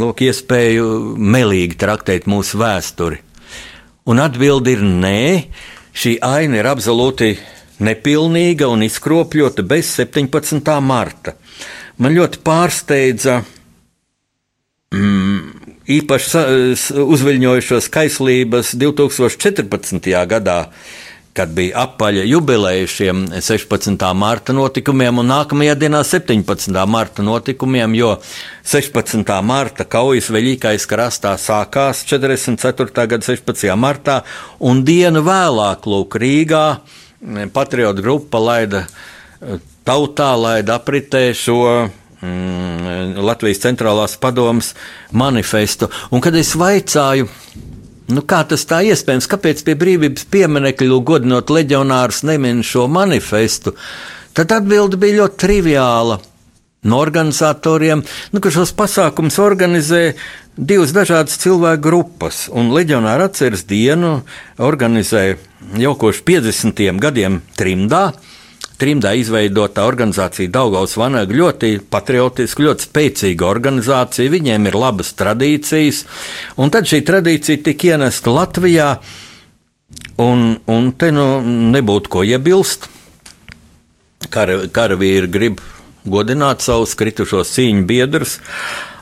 lūk, 0.00 0.24
iespēju 0.26 0.88
melīgi 1.18 1.78
traktēt 1.80 2.28
mūsu 2.30 2.60
vēsturi. 2.60 3.20
Un 4.10 4.20
atbildi 4.20 4.74
ir 4.76 4.82
nē, 4.84 5.20
šī 5.96 6.18
aina 6.24 6.60
ir 6.60 6.68
absolūti 6.68 7.32
nepilnīga 7.84 8.68
un 8.70 8.84
izkropļota 8.86 9.64
bez 9.66 9.94
17. 9.98 10.74
marta. 10.84 11.34
Man 11.98 12.14
ļoti 12.16 12.42
pārsteidza 12.44 13.40
mm, 14.94 15.64
īpaši 15.98 16.44
uzviļņojušos 17.04 17.90
kaislības 17.92 18.74
2014. 18.80 20.12
gadā, 20.30 20.58
kad 21.34 21.50
bija 21.50 21.82
apaļa 21.82 22.22
jubileja 22.30 22.86
šiem 22.86 23.24
16. 23.42 24.04
marta 24.14 24.54
notikumiem 24.54 25.18
un 25.18 25.32
nākamajā 25.32 25.74
dienā 25.80 26.04
17. 26.06 26.70
marta 26.86 27.24
notikumiem, 27.26 27.96
jo 27.98 28.12
16. 28.62 29.32
marta 29.42 29.84
kaujas 29.84 30.30
veļīgais 30.30 30.86
krastā 30.90 31.34
sākās 31.42 32.04
44. 32.06 32.94
gada 32.94 33.26
16. 33.26 33.66
martā 33.74 34.20
un 34.62 34.84
dienu 34.86 35.24
vēlāk 35.26 35.90
Lūk 35.90 36.20
Rīgā 36.22 36.64
patriotu 37.52 38.04
grupa 38.04 38.38
laida 38.38 38.86
tautā, 39.84 40.32
laida 40.38 40.78
apritē 40.78 41.26
šo 41.36 41.90
mm, 42.24 43.20
Latvijas 43.24 43.62
centrālās 43.66 44.16
padomas 44.20 44.72
manifestu. 45.12 45.90
Un 46.10 46.24
kad 46.24 46.36
es 46.40 46.56
vaicāju, 46.58 47.28
Nu, 48.04 48.20
kā 48.20 48.42
tas 48.44 48.66
tā 48.68 48.82
iespējams? 48.84 49.24
Kāpēc 49.32 49.62
pie 49.64 49.74
brīvības 49.80 50.26
pieminiekļu 50.28 50.98
godinot 51.08 51.48
leģionārus 51.48 52.20
nemin 52.28 52.60
šo 52.60 52.84
manifestu? 52.92 53.72
Tad 54.36 54.52
atbilde 54.52 54.98
bija 55.00 55.22
ļoti 55.22 55.40
triviāla. 55.40 56.18
No 56.84 56.98
organizatoriem, 57.00 58.02
nu, 58.04 58.42
ka 58.44 58.52
šos 58.52 58.74
pasākumus 58.76 59.38
organizē 59.40 60.02
divas 60.54 60.92
dažādas 60.92 61.38
cilvēku 61.40 61.80
grupas, 61.86 62.42
un 62.52 62.74
leģionāra 62.76 63.30
atceres 63.30 63.64
dienu 63.64 64.18
organizē 64.60 65.22
jau 65.80 65.94
kopš 65.96 66.20
50. 66.28 66.84
gadiem 67.00 67.40
trimdā. 67.56 68.10
Trimdā 68.74 69.12
izveidotā 69.14 69.84
organizācija 69.86 70.50
Daugaus 70.50 70.96
Vanaga 70.98 71.36
ļoti 71.36 71.76
patriotiska, 71.90 72.64
ļoti 72.66 72.88
spēcīga 72.88 73.46
organizācija, 73.46 74.32
viņiem 74.32 74.66
ir 74.66 74.78
labas 74.78 75.12
tradīcijas, 75.14 76.02
un 76.58 76.72
tad 76.74 76.90
šī 76.90 77.04
tradīcija 77.06 77.62
tika 77.68 77.92
ienesta 77.94 78.34
Latvijā, 78.34 78.88
un, 80.24 80.56
un 80.66 80.90
te 80.98 81.12
nu 81.14 81.28
nebūtu 81.44 82.10
ko 82.10 82.24
iebilst. 82.26 82.90
Kar, 84.34 84.50
karavīri 84.74 85.30
grib 85.30 85.62
godināt 86.04 86.64
savus 86.64 86.96
kritušos 86.98 87.54
cīņu 87.54 87.86
biedrus, 87.88 88.36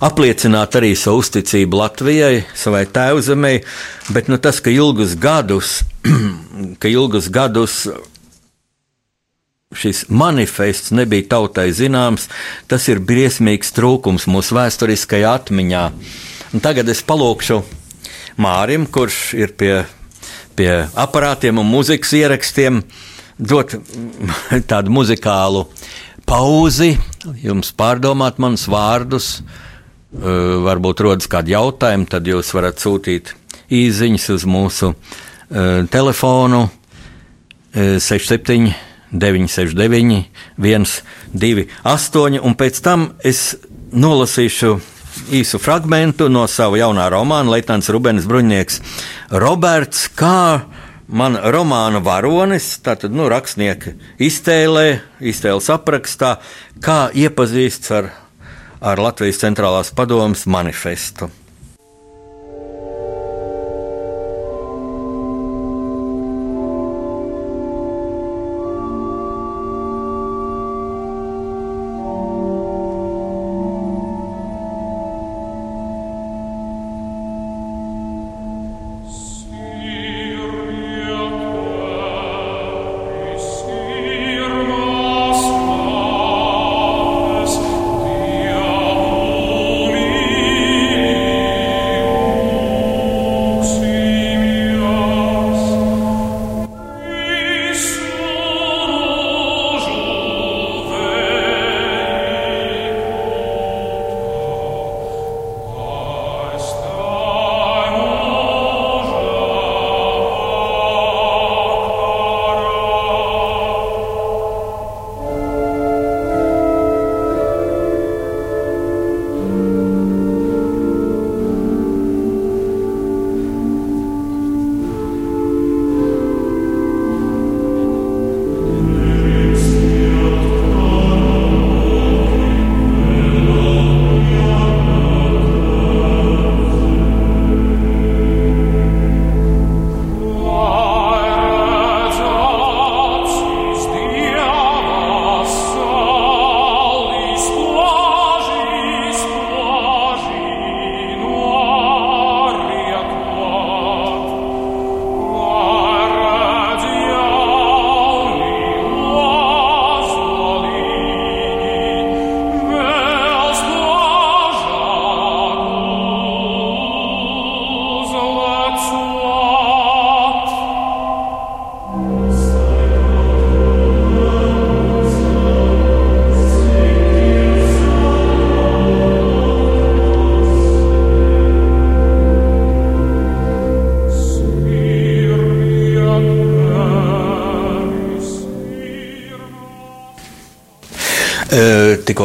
apliecināt 0.05 0.77
arī 0.79 0.93
savu 0.99 1.23
uzticību 1.23 1.81
Latvijai, 1.81 2.45
savai 2.59 2.85
tēvzemei, 2.93 3.63
bet 4.15 4.29
nu, 4.31 4.39
tas, 4.43 4.61
ka 4.63 4.71
ilgus 4.71 5.17
gadus, 5.19 5.81
ka 6.83 6.91
ilgus 6.93 7.31
gadus 7.33 7.87
šis 9.77 10.07
manifests 10.13 10.93
nebija 10.95 11.29
tautai 11.37 11.71
zināms, 11.75 12.29
tas 12.71 12.89
ir 12.93 13.01
briesmīgs 13.03 13.73
trūkums 13.77 14.29
mūsu 14.31 14.57
vēsturiskajā 14.59 15.33
atmiņā. 15.41 15.85
Un 16.53 16.65
tagad 16.65 16.91
es 16.93 17.03
palūkšu 17.07 17.63
Mārim, 18.41 18.87
kurš 18.89 19.19
ir 19.37 19.53
pie, 19.57 19.73
pie 20.57 20.71
aparātiem 20.99 21.61
un 21.61 21.69
mūzikas 21.69 22.15
ierakstiem, 22.17 22.83
dot 23.39 23.77
tādu 24.71 24.93
muzikālu 24.95 25.67
pauzi, 26.29 26.95
jums 27.43 27.73
pārdomāt 27.77 28.41
manus 28.43 28.69
vārdus. 28.71 29.35
Varbūt 30.13 31.01
rodas 31.01 31.29
kādi 31.33 31.55
jautājumi, 31.55 32.05
tad 32.05 32.27
jūs 32.29 32.51
varat 32.53 32.83
sūtīt 32.83 33.31
īsiņas 33.73 34.27
uz 34.35 34.43
mūsu 34.45 34.91
telefonu 35.93 36.67
uh, 36.67 36.73
67 37.73 38.92
969, 39.13 40.25
128, 40.57 42.41
un 42.41 42.57
pēc 42.59 42.81
tam 42.85 43.11
es 43.25 43.53
nolasīšu 43.93 44.73
īsu 45.37 45.61
fragment 45.61 46.25
no 46.33 46.47
sava 46.49 46.81
jaunā 46.81 47.09
romāna 47.13 47.53
Leitants 47.53 47.91
Rubens 47.93 48.25
Bruņnieks 48.29 48.81
Roberts, 49.43 50.07
kā 50.17 50.65
man 51.13 51.37
romāna 51.37 52.01
varonis, 52.05 52.79
tātad 52.85 53.13
nu, 53.13 53.29
rakstnieka 53.29 53.95
iztēlē, 54.23 54.87
iztēles 55.21 55.69
aprakstā, 55.73 56.39
kā 56.83 56.99
iepazīsts 57.13 57.93
ar, 57.99 58.11
ar 58.81 59.05
Latvijas 59.05 59.43
centrālās 59.45 59.93
padomas 59.95 60.47
manifestu. 60.49 61.29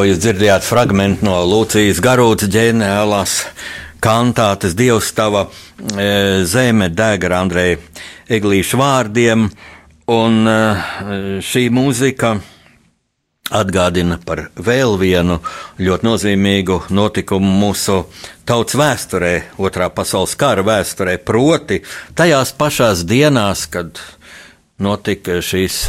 Jūs 0.07 0.19
dzirdējāt 0.23 0.63
fragment 0.63 1.23
no 1.25 1.35
Lūcijas 1.47 1.99
Garūtas 2.03 2.49
ģeniālās 2.53 3.39
kantātes 4.03 4.75
Dievs 4.77 5.09
tava 5.17 5.47
zeme 6.47 6.87
deg 6.93 7.25
ar 7.27 7.35
Andreja 7.41 7.79
Eglīša 8.37 8.79
vārdiem, 8.79 9.47
un 10.13 10.49
šī 11.43 11.63
mūzika 11.73 12.37
atgādina 13.57 14.19
par 14.23 14.45
vēl 14.55 14.97
vienu 14.99 15.39
ļoti 15.79 16.07
nozīmīgu 16.07 16.79
notikumu 16.95 17.51
mūsu 17.61 18.01
tautas 18.47 18.79
vēsturē, 18.79 19.33
Otrā 19.59 19.89
pasaules 19.93 20.35
kara 20.39 20.65
vēsturē, 20.67 21.17
proti 21.23 21.81
tajās 22.15 22.53
pašās 22.59 23.05
dienās, 23.07 23.67
kad 23.71 23.99
notika 24.83 25.39
šīs 25.43 25.87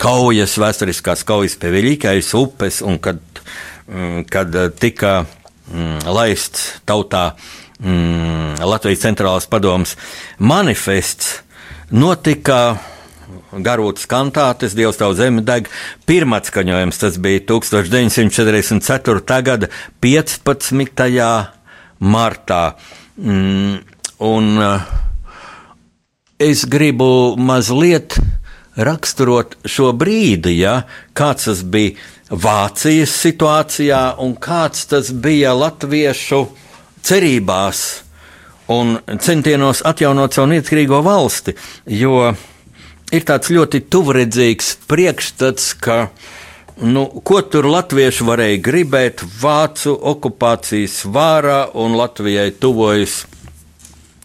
kaujas, 0.00 0.56
vēsturiskās 0.60 1.24
kaujas 1.26 1.58
pie 1.60 1.72
Viļķais 1.74 2.32
upes, 2.38 2.80
un 2.86 2.98
kad, 3.02 3.20
mm, 3.88 4.24
kad 4.30 4.56
tika 4.80 5.20
mm, 5.24 6.08
laists 6.14 6.80
tautā 6.86 7.30
mm, 7.78 8.64
Latvijas 8.64 9.04
centrālās 9.04 9.48
padomas 9.50 9.96
manifests, 10.38 11.40
notika 11.94 12.76
garūtas 13.62 14.06
kantātes, 14.10 14.74
Dievs 14.74 14.98
tavu 14.98 15.14
zemi 15.18 15.44
deg. 15.46 15.68
Pirmā 16.08 16.40
skaņojums 16.44 17.00
tas 17.00 17.18
bija 17.22 17.44
1944. 17.48 19.42
gada 19.46 19.70
15. 20.02 21.10
martā. 22.00 22.62
Un 24.24 24.46
es 26.42 26.64
gribu 26.70 27.10
mazliet 27.38 28.18
raksturot 28.76 29.56
šo 29.68 29.92
brīdi, 29.96 30.58
ja, 30.60 30.82
kāds 31.14 31.50
tas 31.50 31.62
bija 31.62 31.94
Vācijas 32.30 33.12
situācijā 33.20 34.16
un 34.24 34.32
kāds 34.40 34.86
tas 34.90 35.10
bija 35.12 35.52
latviešu 35.54 36.40
cerībās 37.04 37.82
un 38.72 38.96
centienos 39.20 39.82
atjaunot 39.84 40.34
savu 40.34 40.48
neatkarīgo 40.54 41.02
valsti. 41.04 41.54
Jo 41.86 42.32
ir 43.12 43.26
tāds 43.28 43.52
ļoti 43.52 43.84
tuvredzīgs 43.92 44.70
priekšstats, 44.88 45.68
ka 45.84 45.98
nu, 46.82 47.04
ko 47.22 47.42
tur 47.46 47.68
latvieši 47.70 48.26
varēja 48.26 48.62
gribēt 48.64 49.22
vācu 49.42 49.94
okupācijas 50.14 51.02
vārā 51.12 51.60
un 51.78 51.94
Latvijai 51.98 52.50
tuvojas 52.60 53.20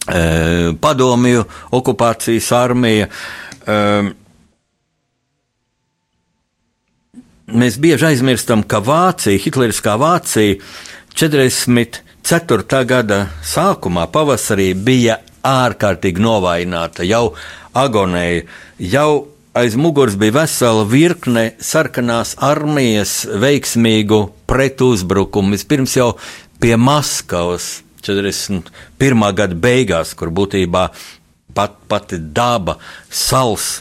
e, 0.08 0.72
padomju 0.82 1.46
okupācijas 1.76 2.50
armija. 2.58 3.10
E, 3.68 3.78
mēs 7.54 7.78
bieži 7.82 8.12
aizmirstam, 8.12 8.64
ka 8.64 8.82
Vācija, 8.84 9.40
Hitleriskā 9.42 9.96
Vācija 10.00 10.60
44. 11.18 12.84
gada 12.90 13.20
sākumā, 13.46 14.06
pavasarī, 14.12 14.72
bija 14.74 15.20
ārkārtīgi 15.46 16.22
novājināta, 16.22 17.06
jau 17.08 17.34
agonēja, 17.78 18.46
jau 18.80 19.12
aiz 19.58 19.76
muguras 19.80 20.18
bija 20.20 20.38
vesela 20.42 20.86
virkne 20.88 21.52
sarkanās 21.64 22.36
armijas 22.44 23.24
veiksmīgu 23.40 24.22
pretuzbrukumu. 24.50 25.56
Vispirms 25.58 25.96
jau 25.98 26.12
pie 26.62 26.76
Maskavas 26.78 27.80
41. 28.06 29.34
gada 29.36 29.56
beigās, 29.56 30.14
kur 30.16 30.32
būtībā 30.32 30.90
pat, 31.56 31.76
pati 31.90 32.20
daba, 32.20 32.78
sals 33.10 33.80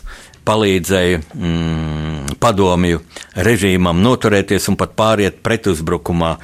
palīdzēja 0.49 1.21
mm, 1.21 2.39
padomju 2.41 3.03
režīmam 3.49 4.01
noturēties 4.05 4.71
un 4.73 4.79
pat 4.81 4.97
pāriet 4.99 5.43
pretuzbrukumā. 5.45 6.37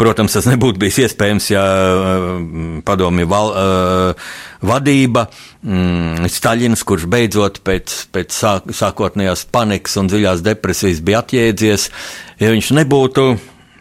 Protams, 0.00 0.32
tas 0.32 0.46
nebūtu 0.48 0.80
bijis 0.80 1.02
iespējams, 1.04 1.50
ja 1.52 1.62
mm, 2.40 2.78
padomju 2.88 3.28
val, 3.28 3.50
uh, 3.52 4.30
vadība, 4.64 5.26
mm, 5.60 6.30
Staļins, 6.32 6.84
kurš 6.88 7.04
beidzot 7.12 7.60
pēc, 7.66 7.96
pēc 8.16 8.32
sāk, 8.32 8.72
sākotnējās 8.72 9.44
panikas 9.52 9.98
un 10.00 10.08
dziļās 10.08 10.44
depresijas 10.46 11.04
bija 11.04 11.20
atjēdzies, 11.20 11.90
ja 12.40 12.54
viņš 12.54 12.72
nebūtu 12.80 13.28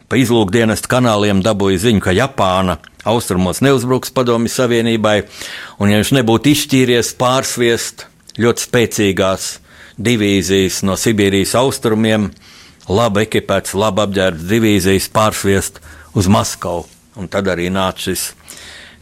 pa 0.09 0.19
izlūkdienestu 0.19 0.91
kanāliem 0.91 1.39
dabūjis 1.45 1.85
ziņu, 1.85 2.03
ka 2.03 2.15
Japāna 2.17 2.79
austrumos 3.07 3.61
neuzbruks 3.63 4.11
padomju 4.11 4.51
savienībai, 4.51 5.21
un 5.79 5.93
ja 5.93 6.01
viņš 6.01 6.15
nebūtu 6.19 6.51
izšķīries 6.51 7.15
pārsviest 7.19 8.09
ļoti 8.39 8.65
spēcīgās 8.65 9.49
divīzijas 9.99 10.81
no 10.87 10.95
Sibīrijas 10.99 11.55
austrumiem, 11.59 12.29
labi 12.89 13.25
ekipēts, 13.27 13.75
labi 13.77 14.05
apģērbts 14.05 14.49
divīzijas 14.49 15.09
pārsviest 15.13 15.81
uz 16.17 16.29
Maskavu. 16.31 16.87
Un 17.19 17.27
tad 17.27 17.49
arī 17.51 17.67
nāca 17.73 18.07
šis 18.07 18.29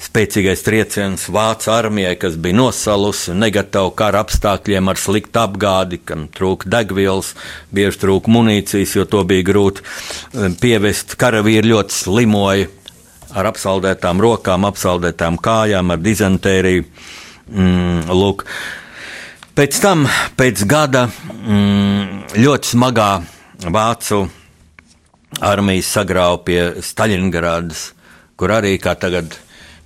spēcīgais 0.01 0.61
trieciens 0.65 1.25
Vācu 1.33 1.71
armijai, 1.73 2.15
kas 2.19 2.37
bija 2.41 2.57
nosalusi, 2.57 3.33
negatava 3.37 3.91
kara 3.97 4.21
apstākļiem 4.25 4.89
ar 4.91 5.01
sliktu 5.01 5.41
apgādi, 5.41 5.99
kam 6.05 6.27
trūka 6.33 6.69
degvielas, 6.69 7.33
bieži 7.73 8.01
trūka 8.03 8.31
munīcijas, 8.33 8.95
jo 8.97 9.05
to 9.09 9.23
bija 9.27 9.45
grūti 9.47 9.85
um, 9.85 10.57
pievest. 10.61 11.17
Karavīri 11.19 11.73
ļoti 11.73 11.97
slimoja 11.97 12.69
ar 13.37 13.51
apsaldētām 13.51 14.21
rokām, 14.23 14.67
apsaldētām 14.69 15.39
kājām, 15.43 15.93
ar 15.93 16.03
dizentēriju. 16.03 16.85
Mm, 17.47 18.11
lūk, 18.11 18.43
Pēc 19.57 19.79
tam, 19.81 20.03
pēc 20.37 20.59
gada 20.69 21.07
mm, 21.09 22.35
ļoti 22.37 22.69
smagā 22.75 23.07
vācu 23.73 24.19
armijas 25.41 25.87
sagrāva 25.95 26.35
pie 26.45 26.59
Staļingradas, 26.85 27.79
kur 28.37 28.51
arī 28.53 28.75
kā 28.77 28.91
tagad 29.01 29.33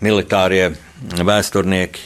militārie 0.04 0.74
vēsturnieki, 1.16 2.04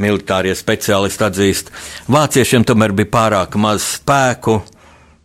militārie 0.00 0.54
speciālisti 0.56 1.26
atzīst, 1.26 1.68
vāciešiem 2.08 2.64
tomēr 2.64 2.94
bija 2.96 3.10
pārāk 3.12 3.58
maz 3.60 3.84
spēku. 3.98 4.62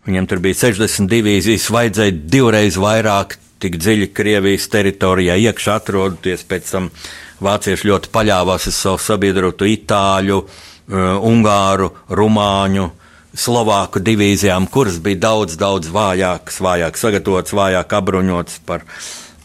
Viņam 0.10 0.28
tur 0.28 0.42
bija 0.44 0.58
60 0.66 1.08
divīzijas, 1.08 1.70
vajadzēja 1.72 2.18
divreiz 2.36 2.76
vairāk, 2.84 3.38
tik 3.64 3.78
dziļi 3.80 4.10
Krievijas 4.12 4.68
teritorijā 4.76 5.40
iekšā 5.48 5.80
atrodoties. 5.80 6.44
Pēc 6.52 6.68
tam 6.76 6.92
vācieši 7.40 7.90
ļoti 7.94 8.12
paļāvās 8.12 8.68
uz 8.68 8.82
savu 8.82 9.00
sabiedrotu 9.00 9.72
itāļu, 9.72 10.42
uh, 10.42 10.68
Ungāru, 10.92 11.92
Rumāņu, 12.12 12.90
Slovāku 13.32 14.02
divīzijām, 14.04 14.68
kuras 14.68 14.98
bija 15.00 15.22
daudz, 15.30 15.56
daudz 15.56 15.88
vājākas, 15.88 16.58
vājāk 16.60 17.00
sagatavotas, 17.00 17.56
vājāk 17.56 17.94
apbruņotas 17.96 18.60
par, 18.68 18.84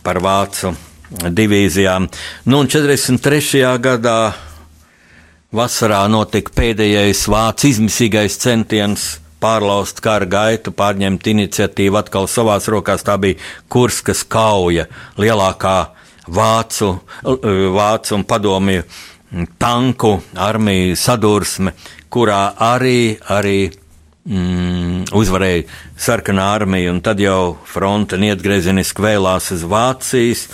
par 0.02 0.18
vācu 0.24 0.72
divīzijām. 1.10 2.08
Nu, 2.50 2.64
un 2.64 2.70
43. 2.72 3.62
gadā 3.78 4.18
vasarā 5.54 6.02
notika 6.10 6.50
pēdējais 6.56 7.22
vācu 7.30 7.70
izmisīgais 7.70 8.40
centiens 8.42 9.06
pārlauzt 9.40 10.00
kara 10.02 10.26
gaitu, 10.26 10.72
pārņemt 10.74 11.28
iniciatīvu 11.30 12.00
atkal 12.00 12.26
savās 12.30 12.66
rokās. 12.72 13.04
Tā 13.06 13.14
bija 13.22 13.38
Kurskas 13.70 14.24
kauja, 14.26 14.88
lielākā 15.20 15.78
vācu, 16.26 16.96
vācu 17.22 18.16
un 18.18 18.24
padomju 18.26 18.86
tanku 19.58 20.16
armiju 20.34 20.96
sadursme, 20.96 21.74
kurā 22.12 22.54
arī, 22.62 23.16
arī 23.32 23.58
mm, 23.68 25.12
uzvarēja 25.16 25.64
sarkanā 26.00 26.46
armija, 26.56 26.92
un 26.94 27.02
tad 27.04 27.20
jau 27.20 27.56
fronte 27.68 28.18
neatgriezeniski 28.20 29.04
vēlās 29.04 29.50
uz 29.56 29.64
Vācijas, 29.68 30.46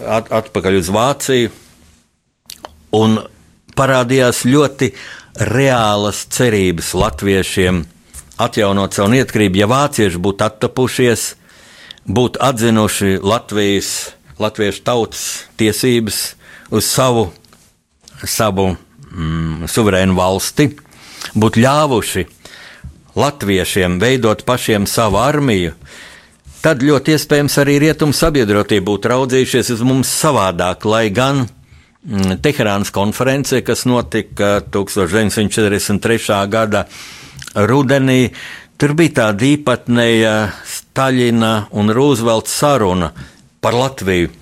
at, 0.00 0.30
atpakaļ 0.40 0.80
uz 0.80 0.92
Vāciju, 0.94 1.52
un 2.96 3.18
parādījās 3.76 4.44
ļoti 4.48 4.92
reālas 5.50 6.24
cerības 6.32 6.94
latviešiem 6.98 7.84
atjaunot 8.40 8.96
savu 8.96 9.12
neatkarību, 9.14 9.60
ja 9.60 9.68
vācieši 9.70 10.20
būtu 10.22 10.46
attapušies, 10.46 11.26
būtu 12.08 12.40
atzinuši 12.42 13.18
Latvijas, 13.22 13.90
latviešu 14.40 14.84
tautas 14.86 15.24
tiesības 15.60 16.20
uz 16.72 16.88
savu 16.88 17.28
savu 18.24 18.70
mm, 18.74 19.68
suverēnu 19.70 20.16
valsti, 20.16 20.70
būtu 21.34 21.62
ļāvuši 21.64 22.26
latviešiem 23.18 23.98
veidot 24.00 24.44
pašiem 24.46 24.86
savu 24.86 25.20
armiju, 25.20 25.74
tad 26.62 26.84
ļoti 26.84 27.16
iespējams 27.16 27.56
arī 27.62 27.78
rietumu 27.86 28.16
sabiedrotie 28.16 28.80
būtu 28.84 29.10
raudzījušies 29.12 29.72
uz 29.76 29.84
mums 29.86 30.10
savādāk, 30.22 30.86
lai 30.88 31.08
gan 31.14 31.44
mm, 31.46 32.38
Teherānas 32.44 32.92
konferencē, 32.94 33.62
kas 33.66 33.86
notika 33.88 34.60
1943. 34.70 36.40
gada 36.52 36.86
rudenī, 37.54 38.30
tur 38.78 38.94
bija 38.98 39.16
tāda 39.24 39.48
īpatnēja 39.48 40.34
Staļina 40.76 41.54
un 41.76 41.92
Rūzvelta 41.94 42.52
saruna 42.52 43.10
par 43.60 43.76
Latviju. 43.76 44.39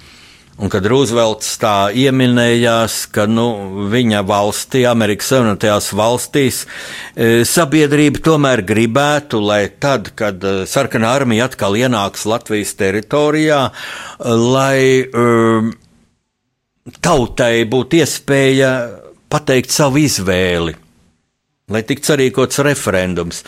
Un 0.59 0.71
kad 0.73 0.87
Rūzvelts 0.90 1.53
tā 1.62 1.90
ieminējās, 1.94 2.94
ka 3.14 3.29
nu, 3.31 3.47
viņa 3.92 4.25
valstī, 4.27 4.83
Amerikas 4.90 5.31
Savienotajās 5.31 5.92
valstīs, 5.94 6.64
e, 7.14 7.44
sabiedrība 7.47 8.18
tomēr 8.27 8.64
gribētu, 8.66 9.38
lai 9.38 9.68
tad, 9.79 10.11
kad 10.18 10.42
e, 10.42 10.64
sarkanā 10.66 11.12
armija 11.21 11.47
atkal 11.47 11.79
ienāks 11.79 12.27
Latvijas 12.27 12.75
teritorijā, 12.81 13.61
lai 14.18 15.07
um, 15.07 15.71
tautai 17.07 17.62
būtu 17.71 18.03
iespēja 18.03 18.75
pateikt 19.31 19.71
savu 19.71 20.03
izvēli 20.03 20.75
lai 21.68 21.83
tiktu 21.85 22.12
sarīkots 22.12 22.62
referendums. 22.64 23.42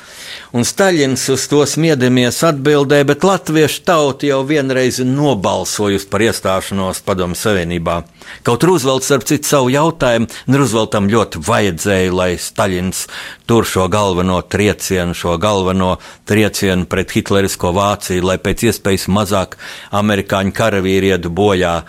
Un 0.52 0.66
Staļins 0.68 1.22
uz 1.32 1.46
to 1.48 1.62
smiedamies 1.68 2.42
atbildēja, 2.44 3.06
bet 3.08 3.24
latviešu 3.24 3.80
tauta 3.88 4.28
jau 4.28 4.42
vienreiz 4.44 4.98
nobalsojusi 5.00 6.08
par 6.12 6.26
iestāšanos 6.26 7.00
Padomu 7.06 7.38
Savienībā. 7.38 8.02
Kaut 8.44 8.66
Rūzvelts, 8.68 9.08
starp 9.08 9.24
citu, 9.30 9.48
savu 9.48 9.72
jautājumu, 9.72 10.28
Rūzveltam 10.52 11.08
ļoti 11.12 11.40
vajadzēja, 11.48 12.12
lai 12.12 12.30
Staļins 12.36 13.06
tur 13.48 13.64
šo 13.64 13.88
galveno 13.92 14.42
triecienu, 14.44 15.16
šo 15.16 15.38
galveno 15.40 15.94
triecienu 16.28 16.84
pret 16.92 17.16
hitlerisko 17.16 17.72
Vāciju, 17.72 18.28
lai 18.28 18.36
pēc 18.36 18.68
iespējas 18.68 19.08
mazāk 19.08 19.56
amerikāņu 19.96 20.56
karavīri 20.60 21.14
ietu 21.14 21.32
bojā. 21.32 21.80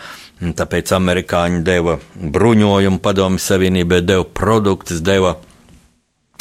Tāpēc 0.41 0.95
amerikāņi 0.95 1.59
deva 1.61 1.99
bruņojumu 2.15 2.97
Padomu 3.03 3.37
Savienībai, 3.37 3.99
deva 4.01 4.23
produktus, 4.25 5.03
deva 5.05 5.35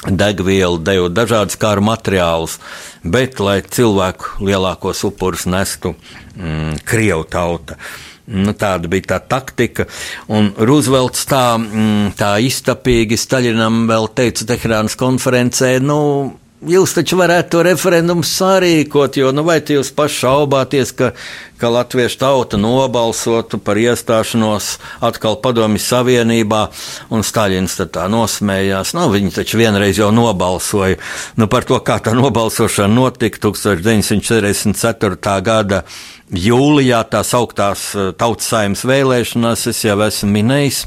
degvielu, 0.08 0.78
deva 0.80 1.08
dažādas 1.12 1.58
kāru 1.60 1.84
materiālus, 1.84 2.58
bet 3.04 3.40
lai 3.40 3.60
cilvēku 3.62 4.40
lielākos 4.46 5.04
upurus 5.08 5.46
nestu 5.50 5.94
mm, 6.36 6.80
Krievu 6.88 7.26
tauta. 7.28 7.76
Nu, 8.30 8.52
tāda 8.54 8.86
bija 8.86 9.16
tā 9.16 9.18
taktika. 9.26 9.88
Un 10.30 10.52
Roosevelts 10.54 11.24
tā, 11.26 11.58
mm, 11.58 12.12
tā 12.18 12.36
iztapīgi 12.46 13.18
Staļinam 13.18 13.88
vēl 13.90 14.06
teica 14.14 14.46
Teherānas 14.52 14.94
konferencē, 15.00 15.72
nu, 15.82 15.98
Jūs 16.60 16.92
taču 16.92 17.16
varētu 17.16 17.54
to 17.54 17.62
referendumu 17.64 18.20
sarīkot, 18.26 19.16
jo 19.16 19.30
nu, 19.32 19.40
vai 19.48 19.62
jūs 19.64 19.88
paši 19.96 20.18
šaubāties, 20.26 20.90
ka, 20.92 21.16
ka 21.56 21.70
Latviešu 21.72 22.18
tauta 22.20 22.60
nobalsotu 22.60 23.56
par 23.64 23.80
iestāšanos 23.80 24.76
atkal 25.00 25.40
Padomju 25.40 25.80
Savienībā, 25.80 26.66
un 27.16 27.24
Staļins 27.24 27.80
tā 27.88 28.04
nosmējās. 28.12 28.92
Nu, 28.92 29.08
viņi 29.08 29.32
taču 29.40 29.56
vienreiz 29.62 29.96
jau 30.02 30.12
nobalsoja 30.12 31.00
nu, 31.40 31.48
par 31.48 31.64
to, 31.64 31.80
kā 31.80 31.96
tā 32.04 32.12
nobalsošana 32.12 32.92
notika 32.92 33.40
1944. 33.48 35.16
gada 35.40 35.80
jūlijā, 36.28 37.00
tās 37.08 37.32
augtās 37.40 37.96
eh, 37.96 38.12
tautas 38.12 38.52
saimnes 38.52 38.84
vēlēšanās, 38.84 39.64
es 39.72 39.80
jau 39.88 39.96
esmu 40.04 40.28
minējis 40.36 40.84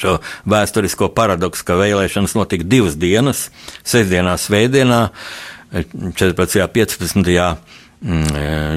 šo 0.00 0.18
vēsturisko 0.50 1.10
paradoksu, 1.14 1.64
ka 1.66 1.78
vēlēšanas 1.80 2.36
notika 2.38 2.66
divas 2.66 2.98
dienas, 3.00 3.48
sestdienā, 3.86 4.36
svētdienā, 4.40 5.00
14. 5.74 6.60
un 6.62 6.74
15. 6.74 7.32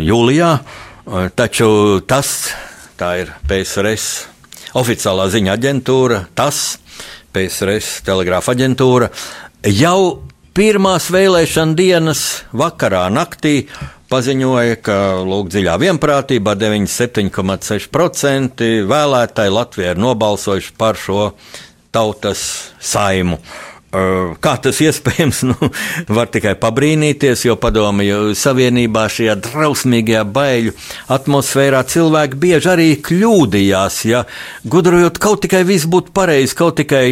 jūlijā. 0.08 0.52
Taču 1.38 1.70
tas, 2.08 2.32
ir 3.22 3.32
PSRS 3.48 4.08
oficiālā 4.78 5.28
ziņa 5.32 5.54
aģentūra, 5.56 6.24
tas 6.36 6.80
PSRS 7.36 8.02
telegrāfa 8.08 8.56
aģentūra 8.56 9.12
jau 9.72 10.24
pirmās 10.58 11.12
vēlēšana 11.14 11.78
dienas 11.78 12.24
vakarā, 12.58 13.06
naktī 13.14 13.68
paziņoja, 14.12 14.76
ka 14.84 14.98
lūk, 15.28 15.50
dziļā 15.54 15.78
vienprātībā 15.84 16.52
97,6% 16.60 18.68
vēlētāji 18.88 19.52
Latvijā 19.54 19.90
ir 19.96 20.04
nobalsojuši 20.04 20.72
par 20.80 20.96
šo 21.00 21.32
tautas 21.96 22.42
saimu. 22.84 23.38
Kā 24.44 24.54
tas 24.62 24.82
iespējams, 24.84 25.40
nu, 25.48 25.56
var 26.12 26.28
tikai 26.32 26.56
pabrīnīties, 26.60 27.46
jo 27.48 27.56
padomju 27.60 28.36
savienībā 28.38 29.08
šajā 29.12 29.36
drausmīgajā 29.48 30.24
baiļu 30.36 30.72
atmosfērā 31.16 31.82
cilvēki 31.88 32.42
bieži 32.44 32.68
arī 32.74 32.90
kļūdījās. 33.08 33.96
Ja 34.12 34.20
gudrojot, 34.68 35.16
kaut 35.24 35.40
tikai 35.48 35.64
viss 35.68 35.88
būtu 35.90 36.10
pareizi, 36.16 36.58
kaut 36.60 36.76
tikai 36.82 37.06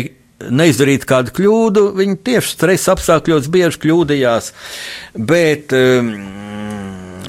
neizdarīt 0.51 1.05
kādu 1.07 1.31
kļūdu, 1.35 1.85
viņi 1.95 2.17
tieši 2.27 2.55
stresa 2.57 2.95
apstākļos 2.95 3.47
bieži 3.51 3.79
kļūdījās. 3.85 4.51
Bet, 5.15 5.75
um, 5.75 6.11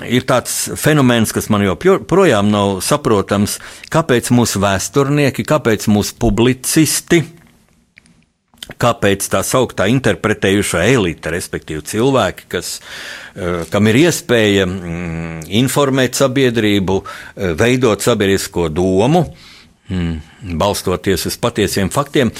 ir 0.08 0.26
tāds 0.28 0.54
fenomens, 0.80 1.32
kas 1.34 1.48
man 1.52 1.64
joprojām 1.66 2.50
nav 2.52 2.80
saprotams, 2.84 3.58
kāpēc 3.92 4.30
mūsu 4.34 4.62
vēsturnieki, 4.62 5.46
kāpēc 5.46 5.88
mūsu 5.92 6.16
publicisti. 6.20 7.24
Kāpēc 8.66 9.28
tā 9.30 9.44
sauktā 9.46 9.84
interpretējušā 9.92 10.80
elite, 10.90 11.30
respektīvi 11.30 11.84
cilvēki, 11.86 12.48
kas, 12.50 12.80
eh, 13.36 13.62
kam 13.70 13.86
ir 13.86 14.00
iespēja 14.00 14.64
mm, 14.66 15.44
informēt 15.62 16.18
sabiedrību, 16.18 16.96
eh, 17.04 17.54
veidot 17.54 18.02
sabiedrisko 18.02 18.66
domu, 18.74 19.22
Hmm, 19.86 20.16
balstoties 20.58 21.28
uz 21.28 21.36
patiesiem 21.38 21.92
faktiem. 21.94 22.32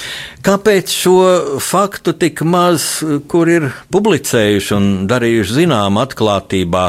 Kāpēc 0.43 0.91
šo 0.91 1.19
faktu 1.63 2.17
tik 2.19 2.41
maz, 2.43 3.05
kur 3.31 3.47
ir 3.47 3.69
publicējuši 3.95 4.73
un 4.75 4.89
darījuši 5.07 5.55
zinām 5.61 6.01
atklātībā? 6.03 6.89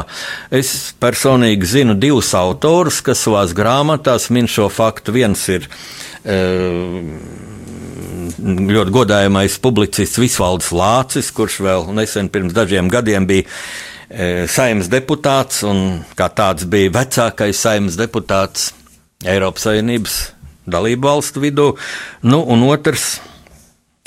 Es 0.50 0.72
personīgi 0.98 1.68
zinu 1.78 1.94
divus 1.94 2.32
autorus, 2.34 2.98
kas 3.06 3.22
savās 3.22 3.54
grāmatās 3.54 4.26
min 4.34 4.50
šo 4.50 4.66
faktu. 4.66 5.14
Viens 5.14 5.44
ir 5.54 5.68
e, 6.26 6.38
ļoti 8.42 8.94
godājamais 8.96 9.60
publicists 9.62 10.18
Visvalds 10.18 10.72
Lācis, 10.74 11.28
kurš 11.36 11.60
vēl 11.68 11.86
nesen 12.00 12.32
pirms 12.34 12.56
dažiem 12.56 12.90
gadiem 12.90 13.28
bija 13.30 13.46
e, 13.46 14.48
saimnes 14.50 14.90
deputāts 14.90 15.62
un 15.70 16.02
kā 16.18 16.26
tāds 16.34 16.66
bija 16.66 16.96
vecākais 16.98 17.62
saimnes 17.62 18.00
deputāts 18.00 18.72
Eiropas 19.22 19.68
Savienības 19.68 20.18
dalību 20.68 21.08
valstu 21.08 21.42
vidū. 21.44 21.72
Nu, 22.22 22.42
un 22.44 22.66
otrs 22.68 23.18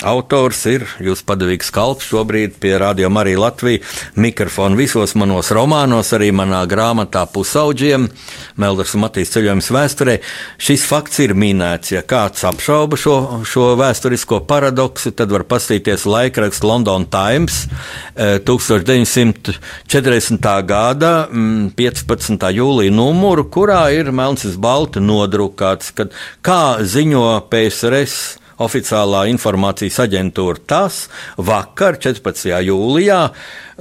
Autors 0.02 0.64
ir 0.66 0.82
jūs 1.02 1.20
padavīgs 1.26 1.70
kalps 1.74 2.08
šobrīd 2.10 2.56
pie 2.62 2.72
Radio 2.80 3.06
Marija 3.12 3.38
Latvija 3.38 3.78
mikrofona 4.18 4.74
visos 4.78 5.14
manos 5.18 5.52
romānos, 5.54 6.10
arī 6.16 6.32
manā 6.34 6.64
grāmatā 6.66 7.22
pusauģiem, 7.30 8.08
Melders 8.58 8.94
un 8.96 9.04
Matīs 9.04 9.30
ceļojums 9.34 9.70
vēsturē. 9.74 10.16
Šis 10.58 10.82
fakts 10.88 11.22
ir 11.22 11.36
minēts. 11.38 11.92
Ja 11.94 12.02
kāds 12.02 12.42
apšauba 12.48 12.98
šo, 12.98 13.16
šo 13.46 13.76
vēsturisko 13.78 14.42
paradoksu, 14.50 15.14
tad 15.14 15.30
var 15.34 15.46
pastīties 15.46 16.02
laikraksts 16.10 16.66
London 16.66 17.06
Times 17.06 17.68
1940. 18.18 19.54
Eh, 20.42 20.62
gada 20.66 21.14
15. 21.30 22.34
Mm, 22.34 22.52
jūlija 22.58 22.90
numuru, 22.98 23.46
kurā 23.46 23.86
ir 23.94 24.10
melns 24.10 24.44
uz 24.50 24.58
balta 24.58 25.00
nodrukāts, 25.00 25.94
kad 25.94 26.10
kā 26.42 26.82
ziņo 26.82 27.48
PSRS 27.52 28.41
oficiālā 28.60 29.24
informācijas 29.32 30.00
aģentūra 30.04 30.60
TAS 30.68 31.06
vakar, 31.38 31.96
14. 32.02 32.52
jūlijā, 32.66 33.20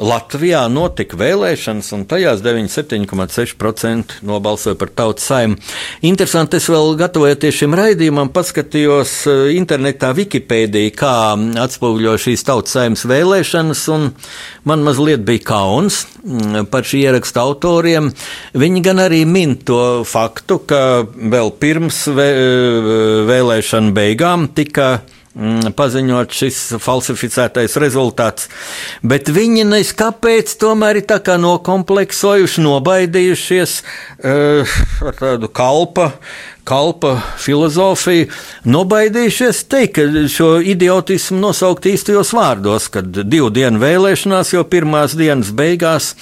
Latvijā 0.02 0.64
notika 0.74 1.18
vēlēšanas, 1.20 1.91
un 1.93 2.06
tajās 2.10 2.41
97,6% 2.41 4.18
nobalsoja 4.26 4.78
par 4.80 4.89
tautas 4.97 5.28
saimu. 5.30 5.60
Interesanti, 6.10 6.58
es 6.58 6.70
vēl 6.72 6.95
gatavojoties 6.97 7.60
šim 7.60 7.76
raidījumam, 7.78 8.32
paskatījos 8.34 9.14
eh, 9.30 9.43
internetā 9.60 10.10
Wikipēdiju, 10.18 10.95
kā 10.97 11.14
atspoguļo 11.62 12.16
šīs 12.26 12.45
tautas 12.47 12.74
saimas 12.80 13.06
vēlēšanas, 13.10 13.86
un 13.93 14.10
man 14.66 14.86
mazliet 14.88 15.22
bija 15.28 15.45
kauns 15.52 16.04
mm, 16.24 16.66
par 16.74 16.88
šī 16.88 17.06
ieraksta 17.06 17.45
autoriem. 17.45 18.10
Viņi 18.58 18.86
gan 18.86 19.06
arī 19.06 19.22
min 19.30 19.60
to 19.62 20.02
faktu, 20.08 20.64
ka 20.66 20.84
vēl 21.06 21.54
pirms 21.62 22.08
vēlēšanu 23.30 23.93
beigām 23.97 24.49
tika 24.58 24.95
paziņot 25.77 26.34
šis 26.36 26.59
falsificētais 26.84 27.77
rezultāts. 27.79 28.49
Bet 29.03 29.32
viņi 29.32 29.63
nezinu, 29.63 29.97
kāpēc 30.01 30.55
tomēr 30.59 31.01
ir 31.01 31.07
tā 31.09 31.21
kā 31.23 31.38
nokompleksojuši, 31.41 32.63
nobaidījušies 32.65 33.77
uh, 33.82 34.77
ar 35.07 35.19
tādu 35.19 35.51
kalpa 35.51 36.11
kalpa 36.68 37.16
filozofiju, 37.41 38.28
nobaidījušies 38.70 39.64
teikt, 39.72 39.97
ka 39.97 40.26
šo 40.32 40.49
idiotismu 40.74 41.39
nosaukt 41.41 41.88
īstajos 41.89 42.34
vārdos, 42.38 42.88
kad 42.93 43.09
divu 43.09 43.49
dienu 43.53 43.82
vēlēšanās 43.82 44.53
jau 44.55 44.64
pirmās 44.68 45.16
dienas 45.18 45.51
beigās 45.55 46.14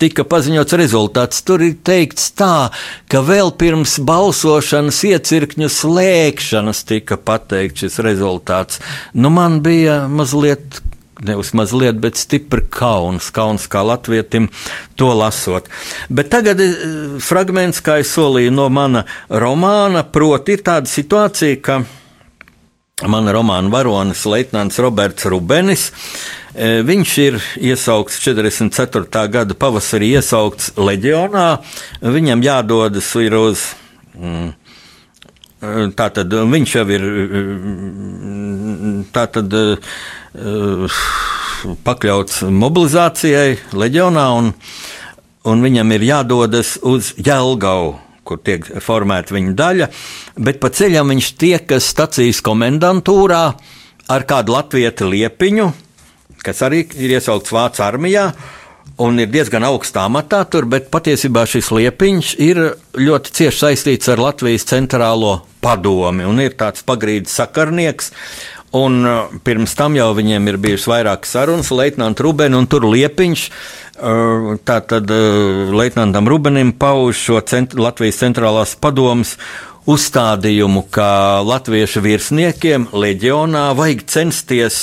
tika 0.00 0.26
paziņots 0.28 0.76
rezultāts. 0.76 1.42
Tur 1.46 1.64
ir 1.64 1.78
teikts 1.86 2.30
tā, 2.36 2.68
ka 3.10 3.22
vēl 3.24 3.52
pirms 3.58 3.98
balsošanas 4.06 5.02
iecirkņu 5.10 5.70
slēgšanas 5.72 6.84
tika 6.88 7.16
pateikts 7.16 7.86
šis 7.86 8.00
rezultāts. 8.04 8.82
Nu, 9.16 9.32
man 9.32 9.62
bija 9.64 10.04
mazliet 10.12 10.82
nevis 11.24 11.52
mazliet, 11.56 11.98
bet 12.00 12.18
stipri 12.20 12.64
kauns, 12.70 13.30
kauns 13.34 13.66
kā 13.70 13.82
latvietim 13.86 14.48
to 14.96 15.10
lasot. 15.16 15.68
Bet 16.08 16.30
tagad 16.32 16.60
eh, 16.60 16.74
fragments, 17.22 17.82
kā 17.84 18.00
es 18.02 18.12
solīju 18.16 18.52
no 18.54 18.68
mana 18.72 19.06
romāna, 19.30 20.04
proti 20.04 20.56
ir 20.56 20.64
tāda 20.66 20.90
situācija, 20.90 21.60
ka 21.62 21.80
mana 23.08 23.32
romāna 23.36 23.72
varonis 23.72 24.24
Leitnants 24.28 24.80
Roberts 24.82 25.28
Rubenis. 25.28 25.88
Eh, 26.56 26.82
viņš 26.86 27.16
ir 27.24 27.40
iesaukts 27.72 28.20
44. 28.24 29.26
gada 29.32 29.56
pavasarī, 29.56 30.14
iesaukts 30.16 30.74
leģionā. 30.76 31.48
Viņam 32.00 32.44
jādodas 32.44 33.10
ir 33.20 33.40
uz. 33.40 33.66
Mm, 34.16 34.54
Tātad 35.96 36.28
viņš 36.28 36.72
jau 36.76 36.82
ir 36.92 37.04
tātad, 39.16 39.54
pakļauts 41.86 42.42
mobilizācijai 42.52 43.56
leģionā, 43.76 44.26
un, 44.38 44.50
un 45.48 45.64
viņam 45.64 45.94
ir 45.96 46.04
jādodas 46.10 46.76
uz 46.86 47.14
Jēlgavu, 47.16 47.94
kur 48.26 48.42
tiek 48.44 48.66
formēta 48.82 49.36
viņa 49.36 49.56
daļa, 49.56 49.88
bet 50.42 50.60
pa 50.62 50.70
ceļam 50.74 51.14
viņš 51.14 51.32
tiekas 51.40 51.88
stacijas 51.94 52.42
komendantūrā 52.44 53.42
ar 54.12 54.28
kādu 54.28 54.54
latviešu 54.56 55.10
liepiņu, 55.10 55.72
kas 56.46 56.62
arī 56.66 56.84
ir 56.94 57.16
iesaukts 57.16 57.54
Vācu 57.54 57.82
armijā 57.86 58.30
un 59.02 59.18
ir 59.20 59.30
diezgan 59.30 59.66
augstā 59.66 60.06
matā 60.12 60.42
tur, 60.48 60.66
bet 60.70 60.88
patiesībā 60.92 61.44
šis 61.48 61.72
liepiņš 61.74 62.32
ir 62.42 62.62
ļoti 62.96 63.34
cieši 63.40 63.62
saistīts 63.62 64.12
ar 64.12 64.22
Latvijas 64.22 64.66
centrālo 64.68 65.40
padomi 65.64 66.26
un 66.28 66.40
ir 66.40 66.54
tāds 66.58 66.84
pagrīdes 66.86 67.34
sakarnieks. 67.36 68.12
Un 68.74 69.04
uh, 69.06 69.34
pirms 69.46 69.76
tam 69.78 69.94
jau 69.94 70.08
viņiem 70.16 70.50
ir 70.50 70.58
bijušas 70.60 70.88
vairākas 70.90 71.36
sarunas, 71.36 71.70
Leitnants 71.70 72.20
Rubens 72.24 72.58
un 72.58 72.66
tur 72.66 72.88
Liepiņš. 72.90 73.46
Uh, 73.96 74.56
tātad 74.66 75.08
uh, 75.12 75.70
Leitnantam 75.72 76.28
Rubenim 76.28 76.74
pauž 76.76 77.20
šo 77.28 77.40
cent 77.46 77.78
Latvijas 77.78 78.18
centrālās 78.20 78.74
padomas 78.76 79.36
uzstādījumu, 79.86 80.82
ka 80.90 81.40
latviešu 81.46 82.02
virsniekiem 82.02 82.88
leģionā 82.90 83.68
vajag 83.78 84.02
censties 84.10 84.80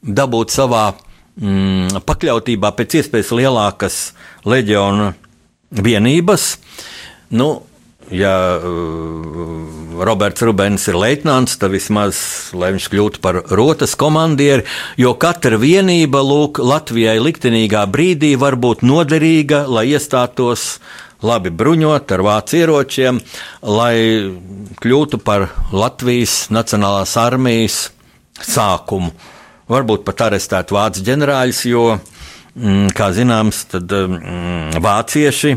dabūt 0.00 0.54
savā 0.54 0.88
mm, 1.36 2.00
pakļautībā 2.08 2.72
pēc 2.78 3.00
iespējas 3.02 3.32
lielākas 3.36 3.98
leģiona 4.48 5.12
vienības. 5.70 6.56
Nu, 7.36 7.50
ja 8.10 8.34
uh, 8.58 10.02
Roberts 10.06 10.44
Rubens 10.46 10.86
ir 10.90 10.98
leitnants, 11.00 11.56
tad 11.60 11.72
vismaz 11.74 12.18
lai 12.56 12.72
viņš 12.76 12.88
kļūtu 12.92 13.22
par 13.24 13.40
rotas 13.58 13.96
komandieri, 13.98 14.66
jo 15.00 15.14
katra 15.18 15.58
vienība 15.60 16.22
lūk, 16.24 16.60
Latvijai 16.62 17.18
liktenīgā 17.22 17.86
brīdī 17.90 18.34
var 18.38 18.58
būt 18.60 18.84
noderīga, 18.86 19.64
lai 19.68 19.88
iestātos 19.94 20.76
labi 21.24 21.50
bruņot 21.50 22.12
ar 22.12 22.24
vācu 22.26 22.60
ieročiem, 22.60 23.22
lai 23.62 23.94
kļūtu 24.82 25.22
par 25.24 25.48
Latvijas 25.72 26.46
Nacionālās 26.52 27.16
armijas 27.20 27.86
sākumu 28.44 29.14
varbūt 29.70 30.04
pat 30.06 30.28
arestēt 30.28 30.72
vācu 30.74 31.02
ģenerāļus, 31.06 31.62
jo, 31.70 31.86
mm, 32.54 32.92
kā 32.96 33.10
zināms, 33.16 33.64
tad 33.72 33.90
mm, 33.90 34.78
vācieši. 34.82 35.56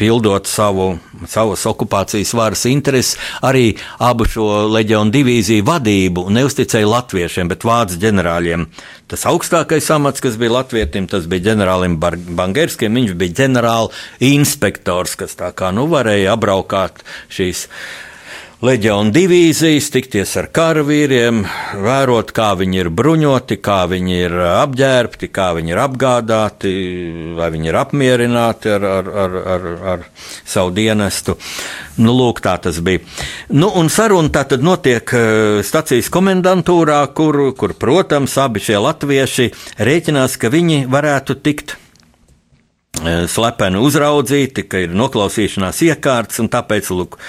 Pildot 0.00 0.48
savu, 0.50 0.96
savas 1.30 1.62
okupācijas 1.70 2.32
varas 2.34 2.64
intereses, 2.66 3.14
arī 3.46 3.76
abu 4.02 4.26
šo 4.26 4.46
leģionu 4.74 5.14
divīziju 5.14 5.66
vadību 5.68 6.26
neusticēja 6.34 6.88
latviešiem, 6.90 7.50
bet 7.52 7.66
vācu 7.66 8.00
ģenerāļiem. 8.02 8.66
Tas 9.10 9.26
augstākais 9.30 9.90
amats, 9.94 10.22
kas 10.24 10.38
bija 10.40 10.56
latvietim, 10.56 11.06
tas 11.10 11.28
bija 11.30 11.52
ģenerālim 11.52 11.98
Bangerskim. 12.00 12.96
Viņš 12.98 13.14
bija 13.20 13.38
ģenerāla 13.44 13.92
inspektors, 14.32 15.14
kas 15.20 15.38
tā 15.38 15.52
kā 15.54 15.70
nu 15.76 15.86
varēja 15.92 16.34
apbraukāt 16.34 17.04
šīs 17.30 17.68
leģionu 18.64 19.12
divīzijas, 19.12 19.90
tikties 19.92 20.30
ar 20.40 20.46
karavīriem, 20.54 21.42
vērot, 21.84 22.30
kā 22.34 22.52
viņi 22.56 22.80
ir 22.80 22.88
bruņoti, 22.96 23.58
kā 23.64 23.82
viņi 23.90 24.16
ir 24.16 24.36
apģērbti, 24.46 25.28
kā 25.34 25.50
viņi 25.56 25.74
ir 25.74 25.80
apgādāti, 25.82 26.72
vai 27.36 27.50
viņi 27.52 27.70
ir 27.70 27.78
apmierināti 27.80 28.72
ar, 28.72 28.86
ar, 28.88 29.10
ar, 29.24 29.36
ar, 29.54 29.66
ar 29.92 30.06
savu 30.16 30.72
dienestu. 30.76 31.36
Nu, 32.00 32.14
lūk, 32.16 32.40
tā 32.44 32.56
tas 32.64 32.80
bija. 32.84 33.02
Nu, 33.52 33.68
un 33.80 33.90
saruna 33.92 34.32
tā 34.34 34.46
tad 34.54 34.64
notiek 34.64 35.12
eh, 35.12 35.60
stacijas 35.66 36.08
komendantūrā, 36.14 37.02
kur, 37.16 37.40
kur, 37.58 37.74
protams, 37.78 38.38
abi 38.40 38.62
šie 38.64 38.80
latvieši 38.80 39.50
rēķinās, 39.84 40.38
ka 40.40 40.52
viņi 40.54 40.86
varētu 40.90 41.36
tikt 41.44 41.76
eh, 41.76 43.26
slepeni 43.28 43.82
uzraudzīti, 43.84 44.64
ka 44.70 44.86
ir 44.86 44.96
noklausīšanās 44.96 45.84
iekārts, 45.90 46.40
un 46.40 46.50
tāpēc, 46.54 46.90
lūk, 46.96 47.20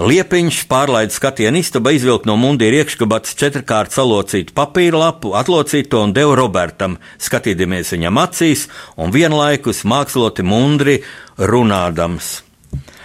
Liepiņš 0.00 0.62
pārlaida 0.64 1.12
skatienu 1.12 1.60
istaba, 1.60 1.90
izvilka 1.92 2.24
no 2.24 2.32
mundīra 2.40 2.78
iekškabats 2.80 3.34
četrkārt 3.36 3.92
salocītu 3.92 4.54
papīra 4.56 4.96
lapu, 4.96 5.34
atlocīto 5.36 6.00
un 6.06 6.14
deva 6.16 6.38
Robertam, 6.40 6.94
skatīdamies 7.20 7.92
viņam 7.92 8.20
acīs 8.22 8.62
un 8.96 9.12
vienlaikus 9.12 9.82
māksloti 9.84 10.46
mundri 10.46 11.02
runādams. 11.36 12.38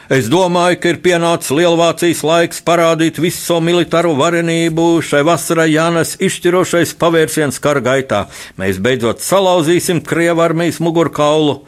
Es 0.07 0.29
domāju, 0.31 0.79
ka 0.79 0.93
ir 0.93 1.01
pienācis 1.03 1.51
Lielvācijas 1.57 2.23
laiks 2.23 2.63
parādīt 2.63 3.19
visu 3.19 3.41
savu 3.41 3.65
militāro 3.67 4.13
varenību 4.15 5.01
šai 5.03 5.25
vasarai 5.27 5.73
Jānas 5.73 6.15
izšķirošais 6.23 6.95
pavērsiens 7.01 7.59
kara 7.59 7.83
gaitā. 7.83 8.27
Mēs 8.61 8.79
beidzot 8.79 9.19
salauzīsim 9.25 9.99
Krievijas 10.05 10.79
mugurkaulu 10.79 11.65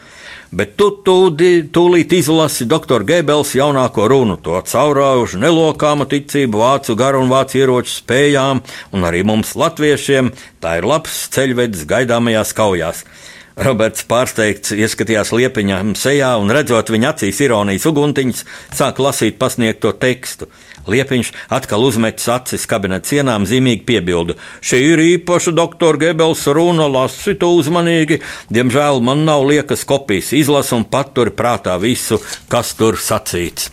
bet 0.52 0.76
tu 0.80 0.89
tūdi, 1.06 1.68
tūlīt 1.74 2.14
izlasi 2.18 2.68
doktora 2.70 3.06
Gebels 3.08 3.54
jaunāko 3.58 4.08
runu, 4.10 4.38
to 4.41 4.60
caurājuši 4.72 5.41
nelokāma 5.43 6.08
ticība 6.10 6.64
vācu 6.64 6.98
garu 7.00 7.24
un 7.24 7.32
vācu 7.32 7.62
ieroču 7.62 7.93
spējām, 7.98 8.64
un 8.95 9.08
arī 9.08 9.24
mums, 9.28 9.56
latviešiem, 9.60 10.32
tā 10.64 10.78
ir 10.80 10.88
labs 10.88 11.26
ceļvedis 11.36 11.88
gaidāmajās 11.89 12.54
kaujās. 12.58 13.04
Roberts 13.58 14.03
pārsteigts 14.05 14.70
ieskatījās 14.78 15.32
liepiņām 15.34 15.95
sejā 15.97 16.30
un 16.38 16.51
redzot 16.53 16.91
viņa 16.93 17.10
acīs 17.16 17.39
ironijas 17.41 17.88
uguntiņas, 17.89 18.43
sāk 18.78 18.99
lasīt 19.01 19.39
pasniegto 19.41 19.95
tekstu. 19.97 20.45
Liepiņš 20.88 21.32
atkal 21.58 21.82
uzmetis 21.88 22.30
acis 22.30 22.68
kabineta 22.70 23.10
sienām, 23.10 23.47
zīmīgi 23.49 23.82
piebildu: 23.88 24.36
Šī 24.62 24.82
ir 24.91 25.01
īpaša 25.05 25.55
doktora 25.58 25.97
Gebels 26.05 26.45
runa, 26.53 26.86
lasi 26.86 27.34
to 27.34 27.49
uzmanīgi. 27.58 28.22
Diemžēl 28.53 29.01
man 29.01 29.26
nav 29.26 29.47
liekas 29.49 29.88
kopijas, 29.89 30.36
izlasu 30.38 30.78
un 30.78 30.86
paturu 30.86 31.34
prātā 31.34 31.80
visu, 31.82 32.22
kas 32.53 32.76
tur 32.78 33.01
sacīts. 33.01 33.72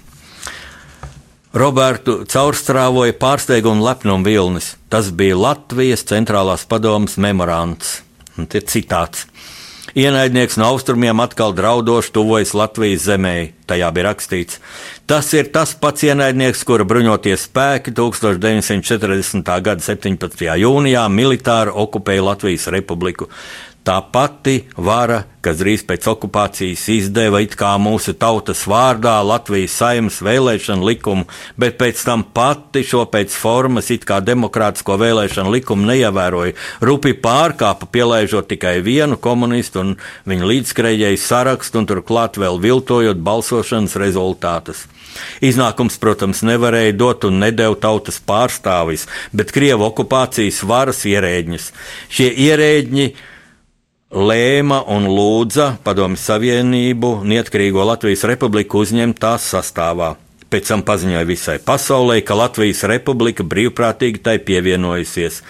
Robertu 1.55 2.25
caurstrāvoja 2.27 3.15
pārsteiguma 3.21 3.77
un 3.77 3.85
lepnuma 3.85 4.27
vilnis. 4.27 4.73
Tas 4.91 5.13
bija 5.15 5.37
Latvijas 5.39 6.03
centrālās 6.09 6.65
padomas 6.67 7.15
memorands. 7.21 8.01
Un 8.35 8.49
tie 8.51 8.65
citāts. 8.67 9.29
Ienaidnieks 9.95 10.57
no 10.59 10.67
austrumiem 10.73 11.21
atkal 11.23 11.53
draudoši 11.55 12.11
tuvojas 12.17 12.51
Latvijas 12.59 13.05
zemē. 13.07 13.53
Tajā 13.71 13.93
bija 13.95 14.09
rakstīts, 14.09 14.59
tas 15.07 15.29
ir 15.39 15.53
tas 15.55 15.71
pats 15.79 16.03
ienaidnieks, 16.03 16.65
kura 16.67 16.83
bruņoties 16.83 17.45
spēki 17.47 17.95
1940. 17.95 19.53
gada 19.69 19.87
17. 19.87 20.43
jūnijā 20.65 21.05
militāri 21.15 21.71
okupēja 21.71 22.27
Latvijas 22.27 22.67
republiku. 22.75 23.31
Tā 23.85 23.99
pati 24.01 24.63
vara, 24.81 25.19
kas 25.45 25.59
drīz 25.61 25.83
pēc 25.85 26.07
okupācijas 26.09 26.87
izdeva 26.89 27.43
it 27.45 27.53
kā 27.61 27.75
mūsu 27.77 28.15
tautas 28.17 28.63
vārdā 28.65 29.19
Latvijas 29.21 29.75
saimnes 29.77 30.23
vēlēšanu 30.25 30.87
likumu, 30.89 31.27
bet 31.61 31.77
pēc 31.77 32.01
tam 32.07 32.23
pati 32.25 32.81
šo 32.81 33.03
pēc 33.13 33.37
formas 33.37 33.91
it 33.93 34.07
kā 34.09 34.23
demokrātisko 34.25 34.97
vēlēšanu 35.03 35.53
likumu 35.53 35.85
neievēroja, 35.91 36.55
rupi 36.81 37.13
pārkāpa, 37.27 37.91
pielaižot 37.93 38.49
tikai 38.55 38.79
vienu 38.87 39.19
komunistu 39.21 39.83
un 39.83 39.93
viņa 40.33 40.49
līdzskrējēju 40.49 41.21
sarakstu 41.21 41.83
un 41.83 41.91
turklāt 41.93 42.41
vēl 42.41 42.57
viltojot 42.65 43.21
balsošanas 43.21 43.99
rezultātus. 44.01 44.87
Iznākums, 45.45 46.01
protams, 46.01 46.41
nevarēja 46.41 46.97
dot 46.97 47.29
un 47.29 47.37
nedēļu 47.45 47.77
tautas 47.85 48.17
pārstāvis, 48.25 49.05
bet 49.37 49.53
Krievu 49.53 49.91
okupācijas 49.91 50.65
varas 50.65 51.05
ierēģņus. 51.05 51.71
Šie 52.09 52.33
ierēģi 52.49 53.13
lēma 54.15 54.85
un 54.95 55.09
lūdza 55.11 55.75
Padomju 55.83 56.21
Savienību 56.21 57.17
neatkarīgo 57.27 57.83
Latvijas 57.83 58.23
republiku 58.31 58.85
uzņemt 58.85 59.19
tās 59.19 59.49
sastāvā. 59.51 60.15
Pēc 60.55 60.69
tam 60.71 60.85
paziņoja 60.87 61.27
visai 61.27 61.57
pasaulē, 61.59 62.21
ka 62.23 62.37
Latvijas 62.39 62.85
republika 62.87 63.43
brīvprātīgi 63.43 64.23
tai 64.23 64.37
pievienojusies. 64.39 65.41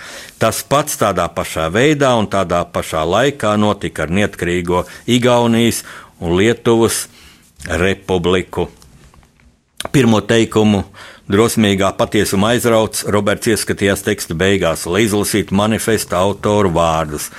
Tas 0.41 0.63
pats 0.65 0.97
tādā 0.97 1.27
pašā 1.29 1.67
veidā 1.75 2.15
un 2.17 2.31
tādā 2.33 2.63
pašā 2.65 3.05
laikā 3.05 3.53
notika 3.61 4.07
ar 4.07 4.15
neatkarīgo 4.17 4.87
Igaunijas 5.13 5.83
un 6.25 6.39
Lietuvas 6.39 7.05
republiku. 7.69 8.71
Pirmo 9.93 10.21
teikumu 10.25 10.85
drosmīgā 11.31 11.91
patiesuma 11.99 12.55
aizrauts, 12.55 13.05
Roberts 13.09 13.51
ieskatījās 13.53 14.05
teksta 14.07 14.37
beigās, 14.39 14.87
lai 14.89 15.05
izlasītu 15.05 15.57
manifesta 15.57 16.21
autoru 16.21 16.73
vārdus. 16.75 17.31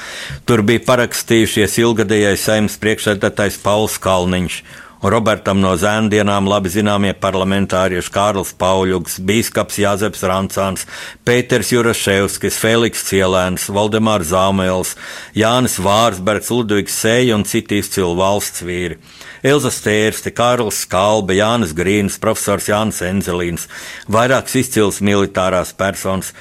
Tur 0.45 0.65
bija 0.65 0.83
parakstījušies 0.87 1.79
ilgadējais 1.83 2.47
saimnes 2.49 2.79
priekšsēdētājs 2.81 3.61
Pauls 3.65 3.99
Kalniņš 4.01 4.63
un 5.05 5.11
Robertam 5.13 5.59
no 5.61 5.75
zēndienām 5.77 6.47
labi 6.49 6.71
zināmie 6.73 7.11
parlamentārieši 7.21 8.11
Kārls 8.13 8.55
Pauļuks, 8.57 9.19
Bīskaps 9.27 9.77
Jāzeps 9.77 10.23
Rancāns, 10.25 10.87
Pēters 11.27 11.69
Juraševskis, 11.75 12.57
Feliks 12.57 13.05
Cielēns, 13.09 13.67
Valdemārs 13.69 14.31
Zāmēls, 14.31 14.95
Jānis 15.37 15.77
Vārsbergs, 15.77 16.49
Ludvigs 16.49 16.97
Sēja 17.03 17.37
un 17.37 17.45
citi 17.45 17.83
izcili 17.83 18.17
valsts 18.17 18.65
vīri. 18.65 18.97
Elza 19.45 19.69
Stērste, 19.69 20.31
Kārls 20.33 20.79
Skalbe, 20.87 21.35
Jānis 21.37 21.75
Grīns, 21.77 22.15
profesors 22.17 22.65
Jānis 22.65 23.03
Enzelīns, 23.05 23.67
vairākas 24.09 24.55
izcils 24.63 25.03
militārās 25.05 25.75
personas. 25.77 26.31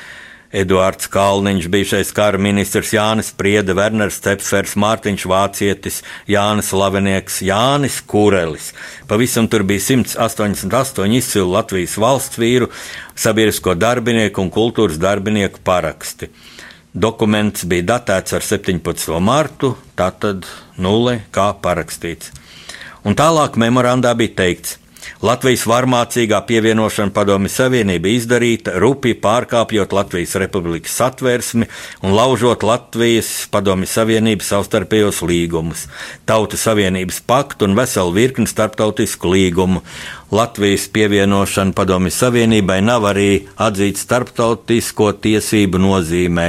Eduards 0.55 1.09
Kalniņš, 1.11 1.67
bijušais 1.67 2.13
kara 2.15 2.39
ministrs 2.39 2.93
Jānis 2.95 3.33
Priede, 3.35 3.75
Werners 3.75 4.21
Cepsvers, 4.23 4.77
Mārtiņš 4.79 5.25
Vācietis, 5.27 5.97
Jānis 6.31 6.71
Lavenieks, 6.71 7.41
Jānis 7.43 7.97
Kurelis. 8.07 8.69
Pavisam 9.11 9.49
tur 9.51 9.67
bija 9.67 9.83
188 9.83 11.17
izcilu 11.19 11.51
Latvijas 11.57 11.97
valsts 11.99 12.39
vīru, 12.39 12.71
sabiedrisko 13.19 13.75
darbinieku 13.75 14.47
un 14.47 14.53
kultūras 14.55 15.03
darbinieku 15.03 15.59
paraksti. 15.67 16.31
Dokuments 16.95 17.67
bija 17.67 17.89
datēts 17.97 18.39
ar 18.39 18.47
17. 18.47 19.11
martu, 19.19 19.75
tātad 19.99 20.47
nulle 20.79 21.19
kā 21.35 21.51
parakstīts. 21.67 22.31
Un 23.05 23.17
tālāk 23.19 23.59
memorandā 23.61 24.15
bija 24.17 24.37
teikts, 24.41 24.79
Latvijas 25.25 25.63
varmācīgā 25.69 26.39
pievienošana 26.49 27.13
Padomju 27.15 27.51
Savienība 27.53 28.11
izdarīta, 28.13 28.75
rupi 28.81 29.15
pārkāpjot 29.17 29.95
Latvijas 29.97 30.35
Republikas 30.41 30.97
satversmi 30.99 31.69
un 32.05 32.15
laužot 32.17 32.65
Latvijas 32.67 33.31
Padomju 33.53 33.89
Savienības 33.89 34.51
savstarpējos 34.53 35.23
līgumus, 35.25 35.87
Tautu 36.29 36.61
Savienības 36.61 37.23
paktu 37.29 37.69
un 37.69 37.77
veselu 37.79 38.13
virkni 38.17 38.49
starptautisku 38.51 39.33
līgumu. 39.33 39.85
Latvijas 40.35 40.89
pievienošana 40.93 41.77
Padomju 41.77 42.13
Savienībai 42.13 42.81
nav 42.85 43.09
arī 43.13 43.45
atzīta 43.57 44.05
starptautisko 44.05 45.13
tiesību 45.25 45.81
nozīmē. 45.81 46.49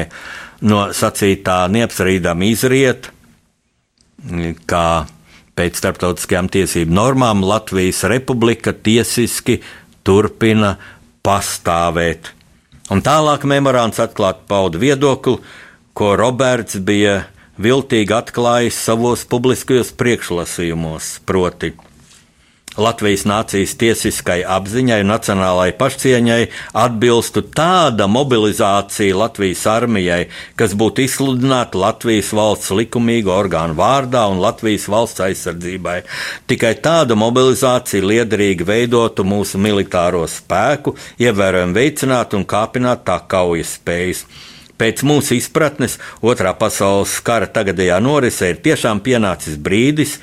No 0.65 0.87
sacītā 0.95 1.65
neapstrīdam 1.71 2.43
izriet, 2.47 3.11
kā 4.65 4.87
Pēc 5.55 5.79
starptautiskajām 5.79 6.49
tiesību 6.51 6.91
normām 6.91 7.43
Latvijas 7.47 8.03
republika 8.11 8.73
tiesiski 8.75 9.61
turpina 10.03 10.75
pastāvēt. 11.25 12.33
Un 12.91 13.01
tālāk 13.01 13.47
memorāns 13.49 14.01
atklāti 14.03 14.43
pauda 14.49 14.81
viedokli, 14.81 15.39
ko 15.95 16.11
Roberts 16.19 16.77
bija 16.83 17.23
viltīgi 17.61 18.13
atklājis 18.13 18.77
savos 18.89 19.23
publiskajos 19.31 19.93
priekšlasījumos, 19.95 21.15
proti, 21.25 21.71
Latvijas 22.75 23.23
nācijas 23.23 23.73
tiesiskai 23.79 24.41
apziņai 24.43 24.97
un 25.05 25.11
nacionālajai 25.13 25.75
pašcieņai 25.79 26.39
atbilstu 26.81 27.45
tāda 27.55 28.07
mobilizācija 28.11 29.15
Latvijas 29.15 29.63
armijai, 29.71 30.25
kas 30.59 30.75
būtu 30.75 31.05
izsludināta 31.05 31.79
Latvijas 31.79 32.33
valsts 32.35 32.73
likumīgo 32.75 33.31
orgānu 33.35 33.77
vārdā 33.79 34.25
un 34.31 34.41
Latvijas 34.43 34.89
valsts 34.91 35.23
aizsardzībai. 35.23 36.01
Tikai 36.51 36.73
tāda 36.83 37.15
mobilizācija 37.19 38.03
liederīgi 38.03 38.67
veidotu 38.67 39.23
mūsu 39.23 39.61
militāro 39.61 40.25
spēku, 40.27 40.97
ievērojami 41.23 41.79
veicinātu 41.79 42.41
un 42.41 42.45
kāpinātu 42.49 43.07
tā 43.07 43.21
kaujas 43.31 43.77
spējas. 43.79 44.25
Pēc 44.75 45.05
mūsu 45.07 45.37
izpratnes, 45.37 45.97
otrā 46.19 46.51
pasaules 46.59 47.13
kara 47.23 47.47
tagadējā 47.47 47.99
norisē 48.03 48.49
ir 48.51 48.57
tiešām 48.65 48.99
pienācis 49.05 49.55
brīdis, 49.55 50.17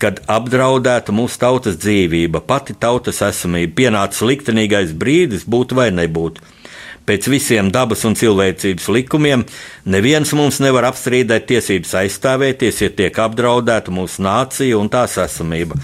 kad 0.00 0.22
apdraudēta 0.24 1.12
mūsu 1.12 1.40
tautas 1.42 1.76
dzīvība, 1.82 2.40
pati 2.48 2.76
tautas 2.80 3.20
esamība, 3.26 3.74
pienācis 3.82 4.24
liktenīgais 4.30 4.94
brīdis 4.96 5.44
būt 5.44 5.76
vai 5.76 5.90
nebūt. 5.92 6.40
Pēc 7.08 7.24
visiem 7.32 7.70
dabas 7.72 8.02
un 8.04 8.12
cilvēcības 8.18 8.90
likumiem 8.92 9.46
neviens 9.88 10.34
mums 10.36 10.58
nevar 10.60 10.90
apstrīdēt 10.90 11.46
tiesības 11.48 11.94
aizstāvēties, 12.02 12.82
ja 12.84 12.90
tiek 12.92 13.20
apdraudēta 13.24 13.94
mūsu 13.96 14.20
nācija 14.26 14.76
un 14.76 14.90
tās 14.92 15.16
esamība. 15.22 15.78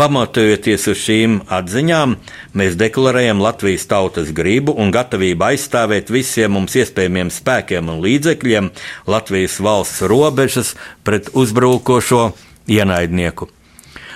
Pamatojoties 0.00 0.88
uz 0.88 1.02
šīm 1.02 1.36
atziņām, 1.52 2.16
mēs 2.56 2.80
deklarējam 2.80 3.44
Latvijas 3.44 3.84
tautas 3.92 4.32
gribu 4.32 4.72
un 4.72 4.88
gatavību 4.94 5.50
aizstāvēt 5.50 6.08
visiem 6.08 6.56
mums 6.56 6.78
iespējamiem 6.80 7.28
spēkiem 7.28 7.92
un 7.92 8.00
līdzekļiem 8.06 8.72
Latvijas 9.12 9.60
valsts 9.60 10.00
robežas 10.08 10.72
pret 11.04 11.28
uzbrukošo 11.36 12.30
ienaidnieku. 12.72 13.52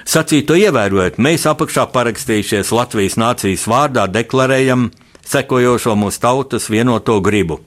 Sacīto 0.09 0.57
ievērojot, 0.57 1.21
mēs 1.21 1.45
apakšā 1.49 1.91
parakstījušies 1.93 2.73
Latvijas 2.73 3.21
nācijas 3.21 3.69
vārdā 3.69 4.09
deklarējam, 4.09 4.91
sekojošo 5.29 5.95
mūsu 5.99 6.21
tautas 6.21 6.71
vienoto 6.71 7.21
gribu. 7.25 7.61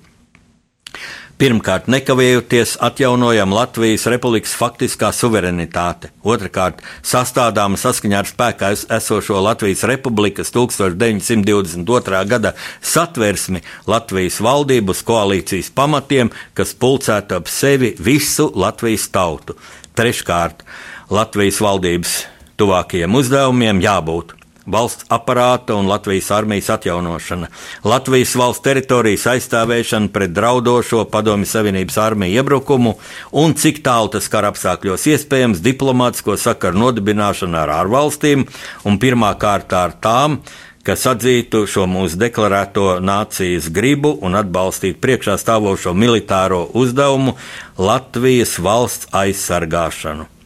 Pirmkārt, 1.38 1.86
nekavējoties 1.86 2.80
atjaunojam 2.82 3.52
Latvijas 3.54 4.08
republikas 4.10 4.56
faktiskā 4.58 5.12
suverenitāte. 5.14 6.10
Otrakārt, 6.26 6.80
sastādām 7.06 7.76
saskaņā 7.78 8.24
ar 8.24 8.26
spēkā 8.26 8.72
esošo 8.98 9.38
Latvijas 9.46 9.84
republikas 9.86 10.50
1922. 10.56 12.24
gada 12.32 12.56
satversmi 12.82 13.62
Latvijas 13.86 14.40
valdības 14.42 15.04
koalīcijas 15.06 15.70
pamatiem, 15.78 16.34
kas 16.58 16.74
pulcētu 16.74 17.38
ap 17.38 17.54
sevi 17.54 17.94
visu 18.02 18.50
Latvijas 18.58 19.06
tautu. 19.14 19.60
Treškārt, 19.94 20.66
Latvijas 21.14 21.62
valdības 21.62 22.18
tuvākajiem 22.58 23.22
uzdevumiem 23.22 23.86
jābūt 23.86 24.37
valsts 24.68 25.08
aparāta 25.14 25.76
un 25.80 25.88
Latvijas 25.88 26.30
armijas 26.36 26.70
atjaunošana, 26.76 27.48
Latvijas 27.88 28.36
valsts 28.36 28.64
teritorijas 28.66 29.26
aizstāvēšana 29.34 30.12
pret 30.14 30.36
draudošo 30.36 31.06
Padomju 31.12 31.48
Savienības 31.48 31.98
armiju 32.04 32.42
iebrukumu 32.42 32.96
un 33.32 33.56
cik 33.58 33.82
tālu 33.86 34.12
tas 34.14 34.28
kara 34.32 34.52
apstākļos 34.52 35.08
iespējams 35.14 35.64
diplomātsko 35.64 36.38
sakaru 36.38 36.84
nodibināšana 36.84 37.64
ar 37.66 37.76
ārvalstīm 37.82 38.48
un 38.86 39.02
pirmā 39.02 39.34
kārtā 39.40 39.88
ar 39.88 39.98
tām, 40.04 40.42
kas 40.88 41.04
atzītu 41.10 41.66
šo 41.68 41.84
mūsu 41.92 42.20
deklarēto 42.22 43.02
nācijas 43.04 43.68
gribu 43.76 44.14
un 44.24 44.40
atbalstītu 44.40 45.02
priekšā 45.04 45.36
stāvošo 45.42 45.92
militāro 45.92 46.64
uzdevumu 46.80 47.36
Latvijas 47.76 48.56
valsts 48.64 49.12
aizsargāšanu. 49.12 50.37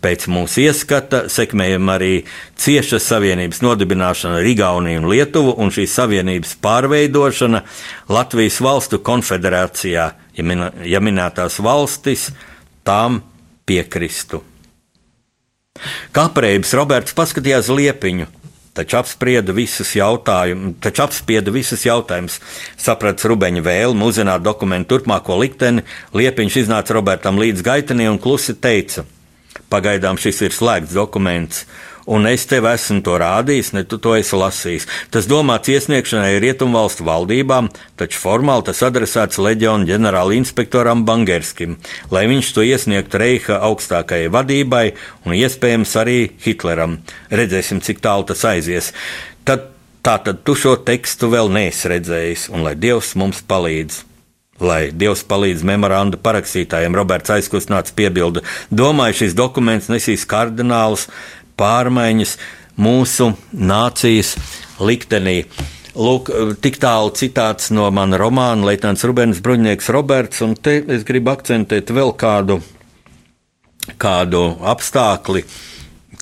Pēc 0.00 0.24
mūsu 0.32 0.62
ieskata 0.64 1.26
sekmējam 1.28 1.90
arī 1.92 2.22
cieša 2.60 2.96
savienības 3.04 3.60
nodibināšana 3.60 4.38
ar 4.40 4.46
Igauniju 4.48 5.02
un 5.02 5.08
Lietuvu 5.12 5.52
un 5.60 5.72
šīs 5.74 5.92
savienības 5.98 6.54
pārveidošana 6.64 7.60
Latvijas 8.08 8.62
valstu 8.64 9.02
konfederācijā, 9.04 10.06
ja, 10.16 10.46
min 10.46 10.64
ja 10.88 11.02
minētās 11.04 11.60
valstis 11.60 12.30
tām 12.86 13.20
piekristu. 13.68 14.40
Kāpēc 16.16 16.72
Roberts 16.80 17.12
paskatījās 17.16 17.68
liepiņu, 17.68 18.32
taču 18.72 19.02
apsprieda 19.02 19.52
visus 19.52 19.92
jautājumus, 20.00 20.80
taču 20.80 21.04
apsprieda 21.04 21.52
visus 21.52 21.84
jautājumus, 21.84 22.40
saprata 22.80 23.28
Rubeņa 23.28 23.68
vēlmu 23.68 24.08
uzzināt 24.08 24.48
dokumentu 24.48 24.96
turpmāko 24.96 25.36
likteni, 25.44 25.84
liepiņš 26.16 26.62
iznāca 26.64 26.96
Robertam 26.96 27.40
līdz 27.40 27.68
gaitenī 27.68 28.08
un 28.08 28.22
klusi 28.22 28.56
teica– 28.56 29.04
Pagaidām 29.70 30.18
šis 30.18 30.40
ir 30.46 30.54
slēgts 30.54 30.94
dokuments, 30.96 31.64
un 32.10 32.26
es 32.26 32.46
tev 32.50 32.66
esmu 32.70 33.04
to 33.06 33.14
rādījis, 33.22 33.72
ne 33.76 33.84
tu 33.86 34.00
to 34.02 34.16
esi 34.18 34.38
lasījis. 34.38 34.86
Tas 35.14 35.28
domāts 35.30 35.70
iesniegšanai 35.70 36.40
Rietumvalstu 36.42 37.06
valdībām, 37.06 37.70
taču 38.00 38.18
formāli 38.22 38.66
tas 38.66 38.82
adresēts 38.86 39.38
leģiona 39.42 39.86
ģenerāla 39.90 40.34
inspektoram 40.38 41.04
Bangerskim, 41.06 41.78
lai 42.10 42.26
viņš 42.30 42.52
to 42.56 42.66
iesniegtu 42.66 43.22
Reiha 43.22 43.60
augstākajai 43.70 44.30
vadībai 44.34 44.84
un 45.26 45.38
iespējams 45.38 45.96
arī 46.02 46.18
Hitleram. 46.42 46.98
Redzēsim, 47.30 47.82
cik 47.84 48.02
tālu 48.02 48.26
tas 48.32 48.42
aizies. 48.48 48.92
Tad, 49.46 49.70
tātad 50.02 50.42
tu 50.42 50.58
šo 50.58 50.76
tekstu 50.82 51.30
vēl 51.30 51.52
neesi 51.54 51.94
redzējis, 51.94 52.50
un 52.54 52.66
lai 52.66 52.74
Dievs 52.78 53.14
mums 53.14 53.44
palīdz. 53.46 54.09
Lai 54.60 54.90
Dievs 54.92 55.22
palīdz 55.24 55.64
memoranda 55.64 56.18
parakstītājiem, 56.20 56.96
Roberts 56.96 57.32
aizkustināts 57.32 57.94
piebilda, 57.96 58.42
domāju, 58.68 59.22
šis 59.22 59.36
dokuments 59.38 59.88
nesīs 59.88 60.26
kardinālus 60.28 61.06
pārmaiņas 61.60 62.36
mūsu 62.80 63.32
nācijas 63.52 64.34
liktenī. 64.80 65.44
Lūk, 65.96 66.30
tik 66.62 66.78
tālu 66.80 67.10
citāts 67.18 67.72
no 67.74 67.88
mana 67.90 68.20
romāna 68.20 68.68
Leitnants 68.68 69.02
Rubens 69.08 69.40
Bruņnieks 69.42 69.90
Roberts, 69.90 70.44
un 70.44 70.54
te 70.54 70.78
es 70.86 71.02
gribu 71.08 71.32
akcentēt 71.32 71.90
vēl 71.90 72.14
kādu, 72.20 72.60
kādu 73.98 74.44
apstākli, 74.70 75.42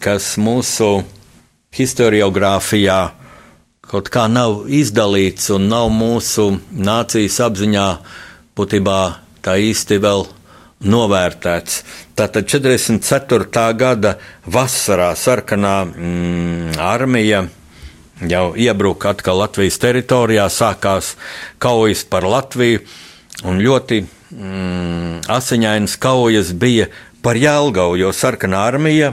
kas 0.01 0.37
mūsu 0.41 1.03
historiografijā 1.75 3.01
kaut 3.89 4.09
kā 4.13 4.27
nav 4.29 4.67
izdalīts 4.73 5.51
un 5.55 5.69
nav 5.71 5.89
mūsu 5.93 6.51
nācijas 6.73 7.39
apziņā 7.47 7.89
būtībā 8.59 8.99
tā 9.45 9.57
īsti 9.63 10.01
vēl 10.03 10.27
novērtēts. 10.89 11.83
Tātad 12.19 12.47
44. 12.51 13.65
gada 13.79 14.17
vasarā 14.47 15.13
sarkanā 15.19 15.77
mm, 15.87 16.77
armija 16.83 17.45
jau 18.27 18.45
iebruka 18.59 19.13
atkal 19.15 19.43
Latvijas 19.43 19.79
teritorijā, 19.83 20.49
sākās 20.51 21.15
kaujas 21.63 22.05
par 22.11 22.27
Latviju, 22.27 22.83
un 23.47 23.63
ļoti 23.63 24.01
mm, 24.03 25.21
asiņainas 25.31 25.97
kaujas 26.03 26.53
bija 26.59 26.89
par 27.23 27.39
Jēlgavu, 27.39 27.99
jo 27.99 28.13
sarkanā 28.15 28.67
armija 28.71 29.13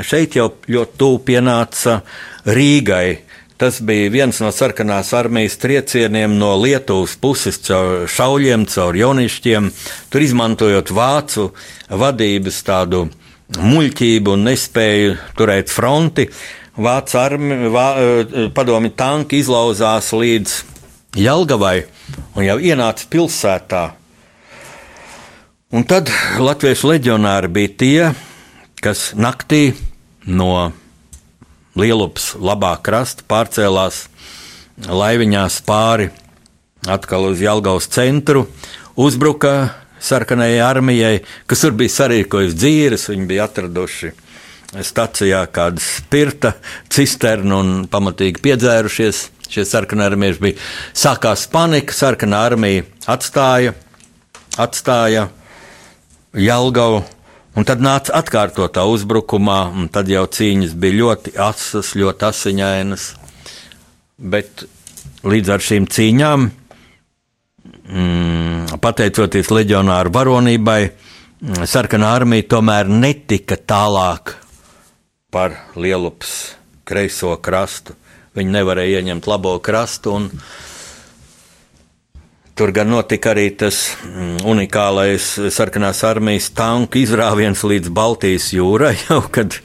šeit 0.00 0.36
jau 0.36 0.50
ļoti 0.68 0.98
tuvu 1.00 1.20
pienāca 1.26 2.00
Rīgai. 2.48 3.20
Tas 3.62 3.76
bija 3.78 4.08
viens 4.10 4.40
no 4.42 4.48
sarkanās 4.50 5.12
armijas 5.14 5.54
triecieniem 5.62 6.32
no 6.34 6.48
Lietuvas 6.58 7.12
puses, 7.22 7.60
caur 7.62 8.08
šauļiem, 8.10 8.64
caur 8.66 8.98
jauniešiem. 8.98 9.68
Tur 10.10 10.24
izmantojot 10.24 10.90
vācu 10.90 11.44
vadības 11.86 12.58
tādu 12.66 13.04
muļķību 13.62 14.34
un 14.34 14.42
nespēju 14.48 15.14
turēt 15.38 15.70
fronti, 15.70 16.26
vācu 16.74 17.22
armija, 17.22 17.70
vā, 17.70 17.86
padomi 18.58 18.90
tanki 18.98 19.44
izlauzās 19.44 20.10
līdz 20.10 20.58
Jelgavai 21.22 21.84
un 22.34 22.42
jau 22.48 22.58
ienāca 22.58 23.06
pilsētā. 23.14 23.86
Un 25.70 25.86
tad 25.86 26.10
latviešu 26.42 26.96
leģionāri 26.96 27.54
bija 27.62 27.78
tie, 27.78 28.12
kas 28.82 29.12
naktī 29.14 29.68
no 30.26 30.72
Lielupas 31.78 32.34
labā 32.36 32.74
krasta 32.84 33.24
pārcēlās 33.28 34.06
laiviņās 34.88 35.60
pāri 35.64 36.10
atkal 36.90 37.30
uz 37.30 37.40
Jelgavas 37.40 37.86
centru, 37.92 38.46
uzbruka 38.98 39.70
sarkanajai 40.02 40.60
armijai, 40.66 41.14
kas 41.46 41.62
tur 41.62 41.76
bija 41.78 41.94
sarīkojusi 41.94 42.58
dzīves, 42.58 43.06
viņi 43.12 43.28
bija 43.30 43.46
atraduši 43.46 44.12
stacijā 44.82 45.44
kādu 45.52 45.82
spirta 45.84 46.54
cisternu 46.92 47.60
un 47.60 47.72
pamatīgi 47.92 48.42
piedzērušies. 48.42 49.28
Šie 49.52 49.66
sarkanā 49.68 50.06
armija 50.08 50.38
bija. 50.40 50.56
Sākās 50.96 51.44
panika, 51.52 51.92
sarkanā 51.92 52.38
armija 52.48 52.86
atstāja, 53.12 53.74
atstāja 54.56 55.26
Jelgavu 56.32 57.02
Un 57.52 57.66
tad 57.68 57.82
nāca 57.84 58.14
atkārtotā 58.16 58.86
uzbrukumā, 58.88 59.58
un 59.76 59.90
tad 59.92 60.08
jau 60.08 60.24
cīņas 60.24 60.72
bija 60.80 60.98
ļoti 61.02 61.34
asas, 61.36 61.92
ļoti 62.00 62.24
asiņainas. 62.30 63.04
Bet 64.32 64.64
līdz 65.28 65.52
ar 65.52 65.64
šīm 65.66 65.88
cīņām, 65.92 66.46
mm, 67.92 68.80
pateicoties 68.80 69.52
leģionāru 69.52 70.14
varonībai, 70.16 70.80
mm, 70.88 71.68
sarkanā 71.68 72.14
armija 72.16 72.48
tomēr 72.56 72.88
netika 72.88 73.60
tālāk 73.60 74.36
par 75.30 75.52
Lielupas 75.76 76.56
kreiso 76.88 77.36
krastu. 77.36 77.92
Viņi 78.32 78.48
nevarēja 78.48 79.02
ieņemt 79.02 79.28
labo 79.28 79.58
krastu. 79.60 80.16
Un, 80.16 80.30
Tur 82.62 82.70
gan 82.70 82.92
notika 82.94 83.32
arī 83.32 83.48
tas 83.58 83.76
mm, 84.06 84.44
unikālais 84.46 85.24
sarkanās 85.50 86.04
armijas 86.06 86.44
tanku 86.54 87.00
izrāviens 87.00 87.64
līdz 87.66 87.90
Baltijas 87.90 88.52
jūrai, 88.54 88.92
jau 89.08 89.18
kad 89.34 89.56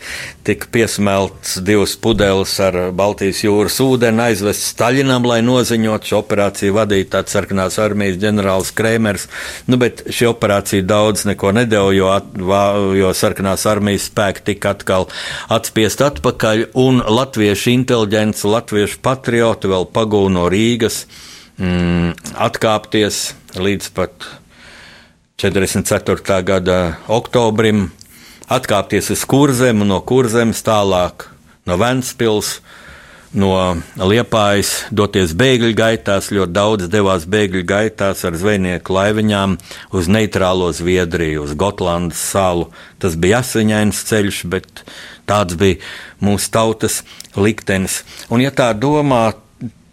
tika 0.48 0.66
piesmelts 0.74 1.60
divas 1.68 1.94
pudeles 2.02 2.56
ar 2.66 2.80
Baltijas 2.98 3.44
jūras 3.44 3.78
ūdeni, 3.86 4.24
aizvests 4.32 4.72
Staļinam, 4.74 5.30
lai 5.30 5.44
noziņot 5.46 6.10
šo 6.10 6.24
operāciju 6.24 6.74
vadīja 6.80 7.12
tāds 7.20 7.38
sarkanās 7.38 7.78
armijas 7.86 8.18
ģenerālis 8.26 8.74
Krēmers. 8.82 9.30
Nu, 9.70 9.78
bet 9.78 10.02
šī 10.10 10.32
operācija 10.32 10.90
daudz 10.90 11.28
neko 11.30 11.54
nedēļ, 11.60 11.94
jo, 12.00 12.10
jo 12.98 13.14
sarkanās 13.22 13.70
armijas 13.70 14.10
spēki 14.10 14.48
tika 14.56 14.74
atkal 14.74 15.06
atspiest 15.54 16.02
atpakaļ, 16.10 16.72
un 16.74 17.06
latviešu 17.06 17.76
inteliģents, 17.78 18.48
latviešu 18.58 19.04
patrioti 19.06 19.70
vēl 19.70 19.92
pagūno 19.94 20.40
no 20.42 20.50
Rīgas 20.50 21.04
mm, 21.58 22.14
atkāpties 22.48 23.32
līdz 23.58 23.90
pat 23.98 24.28
44. 25.38 26.42
gada 26.46 26.98
oktobrim, 27.12 27.92
atkāpties 28.50 29.12
uz 29.14 29.26
kurzem, 29.30 29.84
no 29.86 30.00
kurzemes 30.02 30.64
tālāk 30.66 31.30
no 31.68 31.78
Ventspils. 31.78 32.60
No 33.38 33.52
Liepājas 34.00 34.88
doties 34.90 35.34
bēgļu 35.38 35.74
gaitās, 35.76 36.30
ļoti 36.32 36.54
daudz 36.56 36.88
devās 36.90 37.26
bēgļu 37.28 37.66
gaitās 37.68 38.24
ar 38.26 38.38
zvejnieku 38.40 38.96
laiviņām 38.96 39.58
uz 40.00 40.08
neitrālo 40.08 40.72
Zviedriju, 40.74 41.44
uz 41.44 41.52
Gotlandas 41.60 42.24
salu. 42.32 42.70
Tas 43.04 43.20
bija 43.20 43.44
asiņains 43.44 44.00
ceļš, 44.08 44.40
bet 44.48 44.86
tāds 45.28 45.60
bija 45.60 45.84
mūsu 46.24 46.50
tautas 46.56 47.02
liktenis. 47.36 48.00
Un, 48.32 48.42
ja 48.42 48.54
tā 48.56 48.72
domā, 48.72 49.36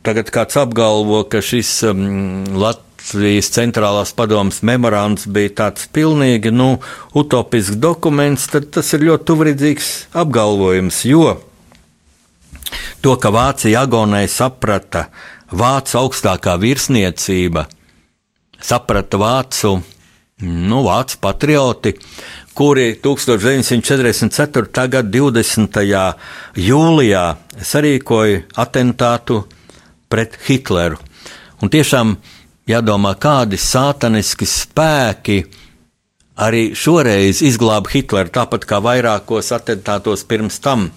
Tagad 0.05 0.29
kāds 0.29 0.59
apgalvo, 0.61 1.23
ka 1.33 1.41
šis 1.41 1.69
um, 1.89 2.45
Latvijas 2.61 3.49
centrālās 3.55 4.11
padomas 4.13 4.59
memorands 4.61 5.25
bija 5.25 5.55
tāds 5.63 5.87
pilnīgi 5.97 6.53
nu, 6.53 6.75
utopisks 7.17 7.79
dokuments, 7.81 8.45
tad 8.53 8.69
tas 8.77 8.93
ir 8.93 9.07
ļoti 9.09 9.29
tuvredzīgs 9.31 9.89
apgalvojums, 10.21 10.99
jo 11.09 11.39
to, 13.01 13.17
ka 13.17 13.33
Vācija 13.33 13.87
agonē 13.87 14.27
saprata 14.29 15.07
Vācu 15.55 15.99
augstākā 16.03 16.59
virsniecība, 16.61 17.65
saprata 18.61 19.21
Vācu, 19.25 19.75
nu, 20.45 20.85
Vācu 20.85 21.21
patrioti, 21.25 21.97
kuri 22.53 22.95
1944. 23.01 24.89
gada 24.99 25.17
20. 25.17 25.83
jūlijā 26.61 27.27
sarīkoja 27.73 28.47
atentātu 28.69 29.45
pret 30.15 30.39
Hitleru. 30.47 31.01
Un 31.59 31.71
tiešām 31.75 32.15
jādomā, 32.71 33.17
kādi 33.19 33.59
sātaniski 33.59 34.47
spēki 34.47 35.41
arī 36.39 36.69
šoreiz 36.79 37.41
izglāba 37.43 37.91
Hitleru, 37.91 38.31
tāpat 38.31 38.67
kā 38.69 38.79
vairākos 38.85 39.51
atentātos 39.57 40.23
pirms 40.29 40.61
tam. 40.63 40.93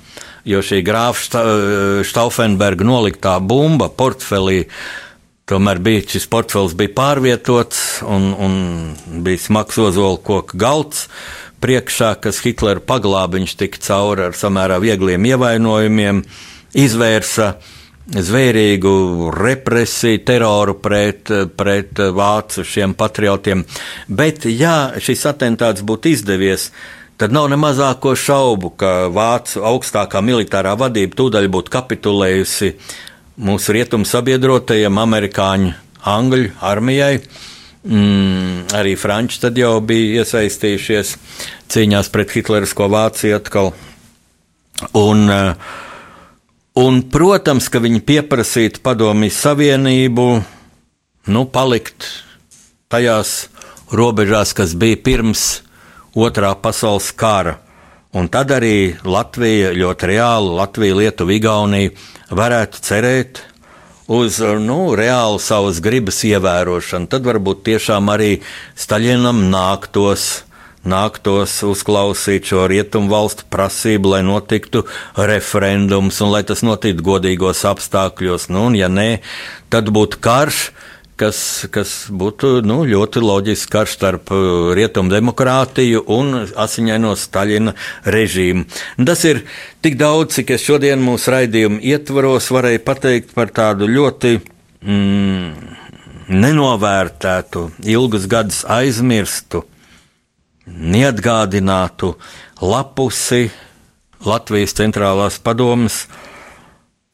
Jo 0.48 0.62
šī 0.64 0.80
grāfa 0.86 1.42
Stauffenberga 2.08 2.86
noliktā 2.88 3.34
bumba 3.44 3.90
portfelī, 3.90 4.68
tomēr 5.50 5.82
bija 5.84 6.06
šis 6.14 6.28
portfels 6.32 6.76
bija 6.78 6.94
pārvietots 6.96 8.04
un, 8.08 8.30
un 8.32 8.54
bija 9.26 9.42
smags 9.44 9.80
ozola 9.82 10.20
koka 10.24 10.60
galds 10.62 11.08
priekšā, 11.64 12.14
kas 12.22 12.44
Hitleru 12.46 12.86
paglāba. 12.86 13.40
Viņš 13.40 13.58
tika 13.60 13.82
cauri 13.90 14.28
ar 14.30 14.38
samērā 14.38 14.78
viegliem 14.84 15.26
ievainojumiem, 15.26 16.22
izvērsa 16.78 17.50
uh, 17.56 17.74
zvērīgu 18.08 19.32
represiju, 19.36 20.22
teroru 20.28 20.78
pret, 20.80 21.32
pret 21.58 22.00
vācu 22.16 22.64
šiem 22.64 22.96
patriotiem. 22.98 23.66
Bet, 24.08 24.46
ja 24.48 24.94
šis 25.04 25.26
atentāts 25.28 25.84
būtu 25.86 26.14
izdevies, 26.16 26.70
tad 27.20 27.36
nav 27.36 27.50
ne 27.52 27.58
mazāko 27.60 28.16
šaubu, 28.16 28.72
ka 28.80 29.10
vācu 29.14 29.66
augstākā 29.68 30.22
militārā 30.24 30.78
vadība 30.80 31.20
tūdaļ 31.20 31.50
būtu 31.52 31.74
kapitulējusi 31.74 32.72
mūsu 33.48 33.76
rietumu 33.76 34.08
sabiedrotajiem, 34.08 35.04
amerikāņu, 35.04 35.74
angļu 36.08 36.54
armijai. 36.64 37.18
Mm, 37.88 38.68
arī 38.76 38.98
franči 39.00 39.40
tad 39.40 39.60
jau 39.60 39.78
bija 39.86 40.24
iesaistījušies 40.24 41.14
cīņās 41.72 42.10
pret 42.12 42.34
hitlerisko 42.36 42.88
Vāciju 42.92 43.38
atkal. 43.38 43.72
Un, 44.98 45.24
uh, 45.32 45.78
Un, 46.78 47.00
protams, 47.10 47.72
ka 47.74 47.80
viņi 47.82 48.04
pieprasītu 48.06 48.84
padomju 48.86 49.32
savienību, 49.34 50.26
nu, 51.34 51.42
palikt 51.50 52.06
tajās 52.94 53.48
robežās, 53.90 54.52
kas 54.54 54.76
bija 54.78 55.00
pirms 55.02 55.46
otrā 56.14 56.52
pasaules 56.62 57.10
kara. 57.18 57.56
Un 58.14 58.30
tad 58.30 58.54
arī 58.54 58.94
Latvija 59.02 59.74
ļoti 59.74 60.12
reāli, 60.12 60.54
Latvija, 60.60 61.00
Lietuva, 61.02 61.34
Igaunija 61.34 61.96
varētu 62.38 62.86
cerēt 62.86 63.42
uz 64.08 64.38
nu, 64.62 64.94
reālu 64.94 65.42
savas 65.42 65.82
gribas 65.82 66.22
ievērošanu. 66.30 67.10
Tad 67.10 67.26
varbūt 67.26 67.66
tiešām 67.72 68.14
arī 68.14 68.36
Staļinam 68.78 69.48
nāktos 69.50 70.44
nāktos 70.90 71.60
uzklausīt 71.68 72.50
šo 72.50 72.66
rietumu 72.72 73.12
valstu 73.12 73.48
prasību, 73.52 74.16
lai 74.16 74.24
notiktu 74.26 74.86
referendums 75.18 76.22
un 76.24 76.34
lai 76.34 76.44
tas 76.48 76.64
notiktu 76.66 77.06
godīgos 77.06 77.66
apstākļos. 77.70 78.50
Nu, 78.54 78.68
un, 78.70 78.78
ja 78.80 78.90
nē, 78.92 79.10
tad 79.74 79.92
būtu 79.94 80.22
karš, 80.24 80.70
kas, 81.18 81.40
kas 81.74 81.94
būtu 82.14 82.62
nu, 82.68 82.82
ļoti 82.88 83.22
loģisks 83.24 83.72
karš 83.74 83.96
starp 83.98 84.32
uh, 84.36 84.72
rietumu 84.78 85.12
demokrātiju 85.12 86.04
un 86.14 86.44
asiņaino 86.48 87.16
Staļina 87.18 87.74
režīmu. 88.06 88.68
Tas 89.08 89.26
ir 89.28 89.44
tik 89.86 89.98
daudz, 90.00 90.38
cik 90.38 90.56
es 90.58 90.66
šodien 90.68 91.02
mūsu 91.04 91.34
raidījumu 91.34 91.82
ietvaros 91.94 92.52
varēju 92.54 92.84
pateikt 92.86 93.34
par 93.38 93.52
tādu 93.56 93.90
ļoti 93.90 94.38
mm, 94.38 95.74
nenovērtētu, 96.28 97.66
ilgus 97.88 98.28
gadus 98.30 98.64
aizmirstu, 98.70 99.64
neatgādinātu 100.68 102.14
lapusi 102.62 103.48
Latvijas 104.26 104.74
centrālās 104.78 105.38
padomas 105.40 106.06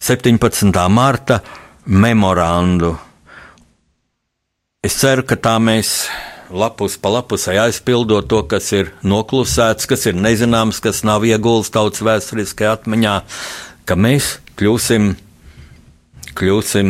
17. 0.04 0.72
marta 0.90 1.42
memorandu 1.86 2.96
Es 4.84 4.98
ceru, 5.00 5.24
ka 5.24 5.38
tā 5.40 5.54
mēs 5.64 6.10
lapus 6.52 6.98
pa 7.00 7.08
lapusai 7.14 7.54
aizpildot 7.62 8.26
to, 8.28 8.42
kas 8.52 8.66
ir 8.76 8.90
noklusēts, 9.08 9.88
kas 9.88 10.02
ir 10.12 10.18
nezināms, 10.20 10.82
kas 10.84 11.06
nav 11.08 11.24
ieguldīts 11.24 11.72
tautas 11.72 12.04
vēsturiskajā 12.04 12.74
atmiņā, 12.76 13.14
ka 13.88 13.96
mēs 13.96 14.28
kļūsim, 14.60 15.14
kļūsim 16.36 16.90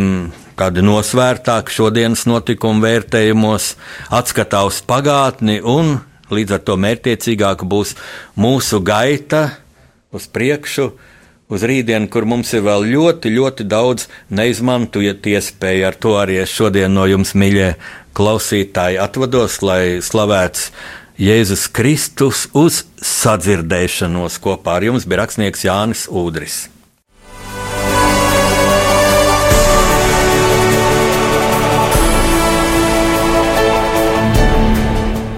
tādi 0.58 0.86
nosvērtāki 0.88 1.76
šodienas 1.76 2.26
notikumu 2.26 2.82
vērtējumos, 2.82 3.70
atskatā 4.10 4.64
uz 4.66 4.82
pagātni 4.90 5.60
un 5.62 6.00
līdz 6.32 6.56
ar 6.58 6.62
to 6.68 6.78
mērķiecīgāka 6.80 7.68
būs 7.68 7.96
mūsu 8.40 8.80
gaita 8.86 9.50
uz 10.14 10.30
priekšu 10.30 10.92
uz 11.54 11.64
rītdienu, 11.68 12.10
kur 12.10 12.26
mums 12.26 12.54
ir 12.56 12.64
vēl 12.66 12.88
ļoti, 12.90 13.32
ļoti 13.36 13.68
daudz 13.70 14.08
neizmantojot 14.34 15.26
iespēju. 15.34 15.86
Ar 15.90 15.98
to 16.00 16.16
arī 16.18 16.40
es 16.44 16.54
šodien 16.54 16.94
no 16.96 17.06
jums, 17.10 17.36
mīļie 17.38 17.74
klausītāji, 18.18 19.02
atvados, 19.02 19.62
lai 19.66 20.02
slavēts 20.02 20.72
Jēzus 21.22 21.68
Kristus 21.70 22.48
uz 22.58 22.84
sadzirdēšanos. 22.98 24.40
Kopā 24.42 24.80
ar 24.80 24.88
jums 24.90 25.06
bija 25.06 25.24
rakstnieks 25.24 25.68
Jānis 25.68 26.08
Udris. 26.10 26.64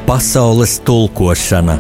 Pasaules 0.08 0.80
tulkošana 0.80 1.78